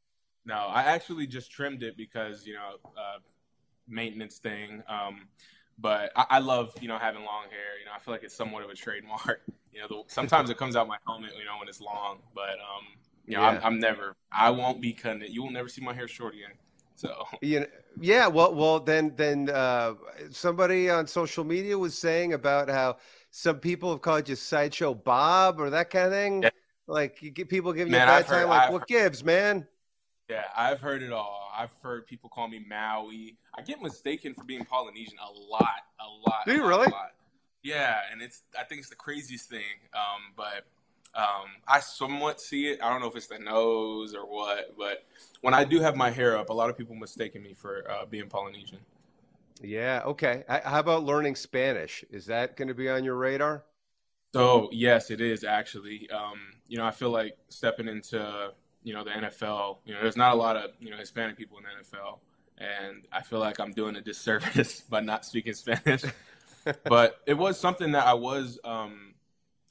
no. 0.44 0.54
I 0.54 0.82
actually 0.82 1.26
just 1.26 1.50
trimmed 1.50 1.82
it 1.82 1.96
because 1.96 2.46
you 2.46 2.54
know 2.54 2.76
uh, 2.96 3.18
maintenance 3.88 4.38
thing. 4.38 4.82
Um, 4.88 5.28
but 5.78 6.12
I, 6.16 6.26
I 6.30 6.38
love 6.40 6.74
you 6.80 6.88
know 6.88 6.98
having 6.98 7.24
long 7.24 7.44
hair. 7.50 7.78
You 7.80 7.86
know, 7.86 7.92
I 7.96 8.00
feel 8.00 8.14
like 8.14 8.24
it's 8.24 8.36
somewhat 8.36 8.64
of 8.64 8.70
a 8.70 8.74
trademark. 8.74 9.42
You 9.72 9.82
know, 9.82 9.88
the, 9.88 10.02
sometimes 10.08 10.50
it 10.50 10.58
comes 10.58 10.76
out 10.76 10.88
my 10.88 10.98
helmet. 11.06 11.32
You 11.38 11.44
know, 11.44 11.58
when 11.60 11.68
it's 11.68 11.80
long. 11.80 12.20
But 12.34 12.52
um, 12.54 12.86
you 13.28 13.36
know, 13.36 13.42
Yeah. 13.42 13.42
I'm, 13.42 13.60
I'm 13.62 13.78
never. 13.80 14.16
I 14.32 14.50
won't 14.50 14.80
be 14.80 14.92
cutting 14.92 15.22
it. 15.22 15.30
You 15.30 15.42
will 15.44 15.52
never 15.52 15.68
see 15.68 15.80
my 15.80 15.94
hair 15.94 16.08
short 16.08 16.34
again. 16.34 16.50
So 17.00 17.24
You 17.40 17.60
know, 17.60 17.66
yeah, 18.00 18.26
well, 18.26 18.54
well, 18.54 18.78
then, 18.80 19.14
then 19.16 19.48
uh, 19.48 19.94
somebody 20.30 20.90
on 20.90 21.06
social 21.06 21.44
media 21.44 21.78
was 21.78 21.96
saying 21.96 22.34
about 22.34 22.68
how 22.68 22.98
some 23.30 23.56
people 23.58 23.90
have 23.90 24.02
called 24.02 24.28
you 24.28 24.36
sideshow 24.36 24.92
Bob 24.94 25.60
or 25.60 25.70
that 25.70 25.88
kind 25.90 26.06
of 26.06 26.12
thing. 26.12 26.42
Yeah. 26.42 26.50
Like 26.86 27.22
you 27.22 27.30
get 27.30 27.48
people 27.48 27.72
giving 27.72 27.92
Man, 27.92 28.00
you 28.00 28.04
a 28.04 28.06
bad 28.06 28.18
I've 28.18 28.26
heard- 28.26 28.40
time. 28.42 28.48
Like, 28.50 28.62
I've 28.62 28.72
what 28.72 28.80
heard- 28.82 28.88
gives, 28.88 29.24
man? 29.24 29.66
yeah, 30.28 30.44
I've 30.56 30.80
heard 30.80 31.02
it 31.02 31.12
all. 31.12 31.50
I've 31.56 31.72
heard 31.82 32.06
people 32.06 32.28
call 32.30 32.48
me 32.48 32.64
Maui. 32.68 33.36
I 33.56 33.62
get 33.62 33.80
mistaken 33.80 34.34
for 34.34 34.44
being 34.44 34.64
Polynesian 34.64 35.18
a 35.18 35.30
lot, 35.32 35.82
a 36.00 36.06
lot. 36.28 36.44
Do 36.46 36.52
you 36.52 36.62
lot, 36.62 36.68
really? 36.68 36.86
A 36.86 36.90
lot. 36.90 37.12
Yeah, 37.62 37.98
and 38.12 38.20
it's 38.22 38.42
I 38.58 38.64
think 38.64 38.80
it's 38.80 38.90
the 38.90 38.96
craziest 38.96 39.48
thing. 39.48 39.78
Um, 39.94 40.32
but 40.36 40.66
um, 41.14 41.46
I 41.66 41.80
somewhat 41.80 42.40
see 42.40 42.68
it. 42.68 42.80
I 42.82 42.90
don't 42.90 43.00
know 43.00 43.08
if 43.08 43.16
it's 43.16 43.26
the 43.26 43.38
nose 43.38 44.14
or 44.14 44.26
what, 44.26 44.74
but 44.78 45.04
when 45.40 45.54
I 45.54 45.64
do 45.64 45.80
have 45.80 45.96
my 45.96 46.10
hair 46.10 46.36
up, 46.36 46.50
a 46.50 46.52
lot 46.52 46.70
of 46.70 46.78
people 46.78 46.94
mistaken 46.94 47.42
me 47.42 47.54
for 47.54 47.90
uh, 47.90 48.06
being 48.06 48.28
Polynesian. 48.28 48.78
Yeah. 49.62 50.02
Okay. 50.06 50.44
H- 50.48 50.62
How 50.64 50.80
about 50.80 51.04
learning 51.04 51.36
Spanish? 51.36 52.04
Is 52.10 52.26
that 52.26 52.56
going 52.56 52.68
to 52.68 52.74
be 52.74 52.88
on 52.88 53.04
your 53.04 53.16
radar? 53.16 53.64
So 54.34 54.68
yes, 54.72 55.10
it 55.10 55.20
is 55.20 55.44
actually. 55.44 56.08
Um, 56.10 56.38
you 56.68 56.78
know, 56.78 56.86
I 56.86 56.92
feel 56.92 57.10
like 57.10 57.36
stepping 57.48 57.88
into 57.88 58.52
you 58.82 58.94
know 58.94 59.04
the 59.04 59.10
NFL. 59.10 59.78
You 59.84 59.94
know, 59.94 60.02
there's 60.02 60.16
not 60.16 60.34
a 60.34 60.36
lot 60.36 60.56
of 60.56 60.70
you 60.78 60.90
know 60.90 60.96
Hispanic 60.96 61.36
people 61.36 61.58
in 61.58 61.64
the 61.64 61.98
NFL, 61.98 62.18
and 62.58 63.06
I 63.12 63.22
feel 63.22 63.40
like 63.40 63.58
I'm 63.58 63.72
doing 63.72 63.96
a 63.96 64.00
disservice 64.00 64.80
by 64.88 65.00
not 65.00 65.24
speaking 65.24 65.54
Spanish. 65.54 66.04
but 66.84 67.20
it 67.26 67.34
was 67.34 67.58
something 67.58 67.92
that 67.92 68.06
I 68.06 68.14
was 68.14 68.58
um, 68.64 69.09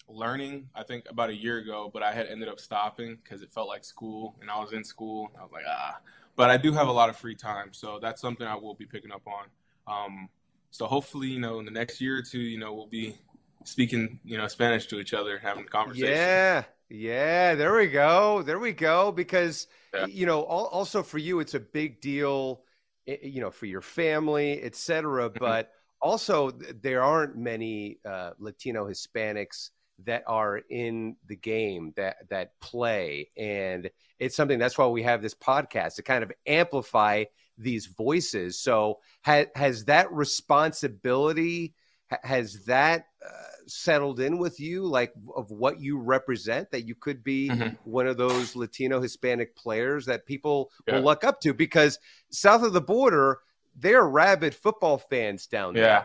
learning. 0.10 0.70
I 0.76 0.84
think 0.84 1.06
about 1.10 1.30
a 1.30 1.36
year 1.36 1.58
ago, 1.58 1.90
but 1.94 2.04
I 2.04 2.12
had 2.12 2.28
ended 2.28 2.50
up 2.50 2.60
stopping 2.60 3.18
because 3.24 3.42
it 3.42 3.52
felt 3.52 3.68
like 3.68 3.86
school, 3.86 4.36
and 4.42 4.50
I 4.50 4.60
was 4.60 4.74
in 4.74 4.84
school. 4.84 5.32
I 5.38 5.44
was 5.44 5.52
like, 5.52 5.66
ah. 5.68 6.00
But 6.36 6.50
I 6.50 6.58
do 6.58 6.72
have 6.74 6.88
a 6.88 6.92
lot 6.92 7.10
of 7.10 7.18
free 7.18 7.36
time, 7.36 7.74
so 7.74 8.00
that's 8.02 8.22
something 8.22 8.48
I 8.48 8.56
will 8.56 8.74
be 8.74 8.86
picking 8.86 9.12
up 9.12 9.24
on. 9.28 9.46
Um, 9.88 10.30
so 10.72 10.86
hopefully, 10.86 11.28
you 11.28 11.40
know, 11.40 11.60
in 11.60 11.66
the 11.66 11.72
next 11.72 12.00
year 12.00 12.18
or 12.18 12.22
two, 12.22 12.40
you 12.40 12.58
know, 12.58 12.74
we'll 12.74 12.88
be 12.88 13.18
speaking, 13.66 14.20
you 14.24 14.38
know, 14.38 14.48
Spanish 14.48 14.88
to 14.88 15.00
each 15.00 15.14
other, 15.14 15.38
having 15.38 15.66
a 15.66 15.68
conversation. 15.68 16.10
Yeah. 16.10 16.64
Yeah. 16.90 17.56
There 17.56 17.76
we 17.76 17.88
go. 17.88 18.42
There 18.42 18.60
we 18.60 18.72
go. 18.72 19.12
Because, 19.12 19.68
Yeah. 19.94 20.06
you 20.06 20.26
know, 20.26 20.40
al- 20.40 20.70
also 20.72 21.04
for 21.04 21.18
you, 21.18 21.40
it's 21.40 21.56
a 21.56 21.60
big 21.60 22.00
deal, 22.02 22.62
you 23.06 23.42
know, 23.42 23.52
for 23.52 23.66
your 23.66 23.82
family, 23.82 24.62
et 24.62 24.76
cetera. 24.76 25.30
Mm-hmm. 25.30 25.40
But 25.40 25.72
also, 26.02 26.52
there 26.52 27.04
aren't 27.04 27.36
many 27.36 28.00
uh, 28.06 28.32
Latino 28.40 28.88
Hispanics 28.88 29.72
that 30.06 30.24
are 30.28 30.58
in 30.70 31.16
the 31.28 31.36
game 31.36 31.94
that 31.96 32.30
that 32.30 32.60
play. 32.60 33.30
And 33.38 33.90
it's 34.20 34.36
something 34.36 34.60
that's 34.60 34.78
why 34.78 34.88
we 34.88 35.04
have 35.04 35.22
this 35.22 35.36
podcast 35.36 35.96
to 35.96 36.04
kind 36.04 36.24
of 36.24 36.32
amplify 36.48 37.26
these 37.58 37.88
voices. 37.88 38.60
So 38.60 39.00
ha- 39.26 39.46
has 39.56 39.86
that 39.86 40.12
responsibility 40.12 41.74
ha- 42.10 42.18
has 42.24 42.66
that 42.66 43.08
uh, 43.26 43.30
settled 43.68 44.20
in 44.20 44.38
with 44.38 44.60
you 44.60 44.86
like 44.86 45.14
of 45.36 45.52
what 45.52 45.80
you 45.80 45.98
represent 46.00 46.72
that 46.72 46.88
you 46.88 46.96
could 46.96 47.24
be 47.24 47.50
Mhm. 47.50 47.78
one 47.84 48.08
of 48.08 48.18
those 48.18 48.56
latino 48.56 49.02
hispanic 49.02 49.56
players 49.56 50.06
that 50.06 50.26
people 50.26 50.72
Yeah. 50.88 50.96
will 50.96 51.02
look 51.04 51.24
up 51.24 51.40
to? 51.42 51.54
Because 51.54 52.00
south 52.32 52.64
of 52.64 52.74
the 52.74 52.82
border 52.82 53.40
they're 53.76 54.08
rabid 54.08 54.54
football 54.54 54.98
fans 54.98 55.48
down 55.48 55.74
there. 55.74 55.84
Yeah, 55.84 56.04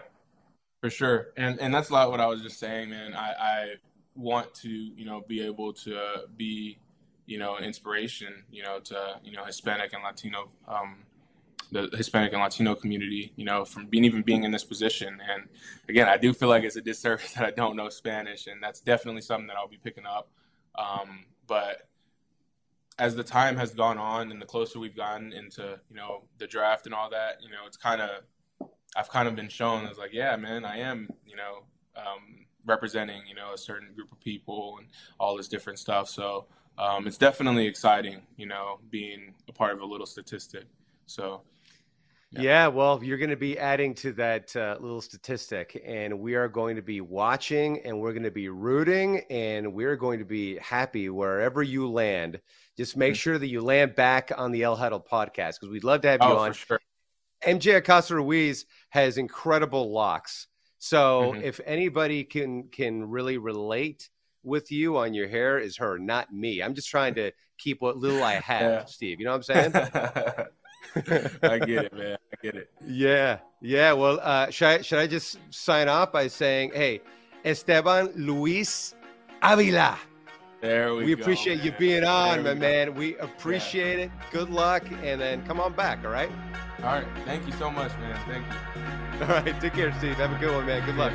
for 0.85 0.91
sure. 0.91 1.29
And 1.39 1.59
and 1.61 1.73
that's 1.73 1.89
a 1.89 1.95
lot 1.95 2.11
what 2.11 2.21
I 2.21 2.27
was 2.27 2.43
just 2.43 2.59
saying, 2.59 2.91
man. 2.91 3.15
I, 3.15 3.33
I 3.41 3.75
want 4.15 4.53
to, 4.57 4.69
you 4.69 5.07
know, 5.07 5.25
be 5.27 5.41
able 5.41 5.73
to 5.73 5.97
uh, 5.99 6.19
be, 6.37 6.77
you 7.25 7.39
know, 7.39 7.57
an 7.57 7.65
inspiration, 7.65 8.45
you 8.53 8.63
know, 8.63 8.81
to, 8.81 9.19
you 9.25 9.33
know, 9.33 9.47
Hispanic 9.47 9.95
and 9.95 10.03
Latino, 10.03 10.51
um, 10.69 10.97
the 11.73 11.89
Hispanic 11.97 12.35
and 12.35 12.43
Latino 12.43 12.75
community, 12.75 13.33
you 13.35 13.47
know, 13.47 13.65
from 13.65 13.87
being 13.87 14.05
even 14.05 14.21
being 14.21 14.45
in 14.45 14.51
this 14.51 14.63
position. 14.63 15.19
And 15.27 15.45
again, 15.89 16.07
I 16.07 16.19
do 16.19 16.35
feel 16.35 16.51
like 16.51 16.65
it's 16.65 16.77
a 16.77 16.83
disservice 16.83 17.33
that 17.37 17.45
I 17.47 17.51
don't 17.51 17.77
know 17.77 17.89
Spanish, 17.89 18.47
and 18.47 18.63
that's 18.63 18.81
definitely 18.81 19.23
something 19.23 19.47
that 19.47 19.57
I'll 19.57 19.67
be 19.67 19.81
picking 19.83 20.05
up. 20.05 20.29
Um, 20.75 21.25
but 21.47 21.89
as 22.99 23.17
the 23.17 23.25
time 23.25 23.57
has 23.57 23.73
gone 23.73 23.97
on 23.97 24.31
and 24.31 24.39
the 24.39 24.45
closer 24.45 24.79
we've 24.79 24.95
gotten 24.95 25.33
into, 25.33 25.81
you 25.89 25.97
know, 25.97 26.25
the 26.37 26.47
draft 26.47 26.85
and 26.85 26.95
all 26.95 27.09
that, 27.09 27.39
you 27.43 27.49
know, 27.49 27.65
it's 27.67 27.79
kind 27.79 28.03
of 28.03 28.11
I've 28.97 29.09
kind 29.09 29.29
of 29.29 29.37
been 29.37 29.49
shown 29.49 29.87
as 29.87 29.99
like, 29.99 30.13
yeah, 30.13 30.37
man, 30.37 30.65
I 30.65 30.79
am, 30.79 31.09
you 31.27 31.37
know, 31.37 31.65
um, 31.97 32.47
representing, 32.67 33.23
you 33.29 33.35
know, 33.35 33.53
a 33.53 33.59
certain 33.59 33.93
group 33.95 34.11
of 34.13 34.21
people 34.21 34.77
and 34.79 34.89
all 35.19 35.37
this 35.37 35.49
different 35.49 35.79
stuff. 35.79 36.09
So 36.09 36.47
um, 36.79 37.07
it's 37.07 37.19
definitely 37.19 37.67
exciting, 37.67 38.23
you 38.37 38.47
know, 38.47 38.79
being 38.91 39.35
a 39.49 39.53
part 39.53 39.73
of 39.75 39.81
a 39.81 39.85
little 39.85 40.07
statistic. 40.07 40.65
So 41.07 41.43
Yeah. 42.43 42.67
well, 42.69 43.01
you're 43.03 43.19
going 43.19 43.31
to 43.31 43.37
be 43.37 43.59
adding 43.59 43.95
to 43.97 44.13
that 44.15 44.55
uh, 44.57 44.77
little 44.81 45.01
statistic, 45.01 45.81
and 45.85 46.19
we 46.19 46.35
are 46.35 46.49
going 46.49 46.77
to 46.77 46.83
be 46.83 47.01
watching, 47.01 47.81
and 47.85 48.01
we're 48.01 48.13
going 48.13 48.25
to 48.25 48.31
be 48.31 48.49
rooting, 48.49 49.23
and 49.31 49.73
we're 49.73 49.97
going 49.97 50.19
to 50.19 50.25
be 50.25 50.57
happy 50.59 51.09
wherever 51.11 51.63
you 51.63 51.89
land. 51.89 52.41
Just 52.77 52.97
make 52.97 53.15
sure 53.15 53.39
that 53.39 53.47
you 53.47 53.61
land 53.61 53.95
back 53.95 54.33
on 54.37 54.51
the 54.51 54.65
El 54.65 54.75
Huddle 54.75 55.01
podcast 55.01 55.61
because 55.61 55.69
we'd 55.69 55.85
love 55.85 56.01
to 56.01 56.09
have 56.09 56.21
you 56.23 56.29
oh, 56.29 56.39
on. 56.39 56.53
for 56.53 56.59
sure. 56.59 56.81
MJ 57.45 57.77
Acosta 57.77 58.15
Ruiz 58.17 58.67
has 58.91 59.19
incredible 59.19 59.93
locks. 59.93 60.47
So 60.79 61.33
Mhm. 61.35 61.43
if 61.43 61.61
anybody 61.65 62.25
can 62.25 62.69
can 62.69 63.09
really 63.09 63.39
relate 63.39 64.11
with 64.43 64.71
you 64.71 64.99
on 64.99 65.15
your 65.15 65.27
hair, 65.29 65.59
is 65.59 65.77
her, 65.79 65.99
not 65.99 66.33
me. 66.33 66.63
I'm 66.63 66.75
just 66.75 66.89
trying 66.91 67.15
to 67.15 67.33
keep 67.57 67.81
what 67.81 67.97
little 67.97 68.23
I 68.23 68.35
have, 68.53 68.61
Yeah. 68.63 68.85
Steve. 68.85 69.19
You 69.21 69.25
know 69.27 69.33
what 69.37 69.49
I'm 69.49 69.73
saying? 69.73 69.73
I 71.43 71.59
get 71.59 71.85
it, 71.87 71.93
man. 71.95 72.17
I 72.33 72.37
get 72.43 72.55
it. 72.57 72.71
Yeah, 72.87 73.39
yeah. 73.63 73.93
Well, 73.93 74.21
uh, 74.23 74.51
should 74.51 74.69
I 74.69 74.83
should 74.83 74.99
I 74.99 75.07
just 75.07 75.39
sign 75.51 75.89
off 75.89 76.13
by 76.13 76.27
saying, 76.29 76.73
"Hey, 76.75 77.01
Esteban 77.45 78.11
Luis 78.17 78.95
Avila, 79.43 79.99
There 80.61 80.95
we, 80.95 81.01
go. 81.01 81.07
we, 81.07 81.15
go, 81.17 81.23
appreciate 81.23 81.61
you 81.63 81.73
being 81.73 82.05
on, 82.05 82.43
There 82.45 82.45
my 82.45 82.49
we 82.55 82.55
go. 82.55 82.61
man. 82.61 82.95
We 82.95 83.17
appreciate 83.19 83.99
it. 83.99 84.11
Good 84.31 84.51
luck, 84.51 84.85
and 85.03 85.21
then 85.21 85.45
come 85.47 85.59
on 85.61 85.73
back. 85.73 86.05
All 86.05 86.11
right. 86.11 86.31
All 86.85 86.91
right. 86.91 87.07
Thank 87.25 87.47
you 87.47 87.53
so 87.55 87.71
much, 87.71 87.93
man. 87.97 88.21
Thank 88.29 88.45
you. 88.47 89.27
All 89.27 89.43
right. 89.43 89.59
Take 89.59 89.73
care, 89.73 89.91
Steve. 89.97 90.17
Have 90.17 90.33
a 90.33 90.39
good 90.39 90.55
one, 90.55 90.67
man. 90.67 90.85
Good 90.85 90.97
luck. 90.97 91.15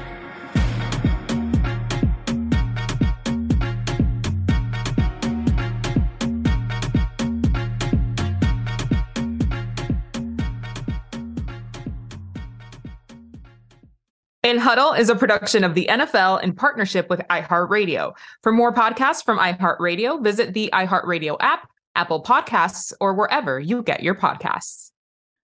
El 14.44 14.58
Huddle 14.58 14.94
is 14.94 15.10
a 15.10 15.16
production 15.16 15.64
of 15.64 15.76
the 15.76 15.88
NFL 15.88 16.42
in 16.42 16.54
partnership 16.54 17.12
with 17.12 17.20
iHeartRadio. 17.30 18.14
For 18.42 18.52
more 18.52 18.74
podcasts 18.74 19.24
from 19.24 19.38
iHeartRadio, 19.38 20.24
visit 20.24 20.56
the 20.56 20.72
iHeartRadio 20.74 21.38
app, 21.40 21.70
Apple 21.94 22.24
Podcasts, 22.24 22.92
or 23.00 23.14
wherever 23.14 23.60
you 23.60 23.84
get 23.84 24.02
your 24.02 24.16
podcasts. 24.16 24.89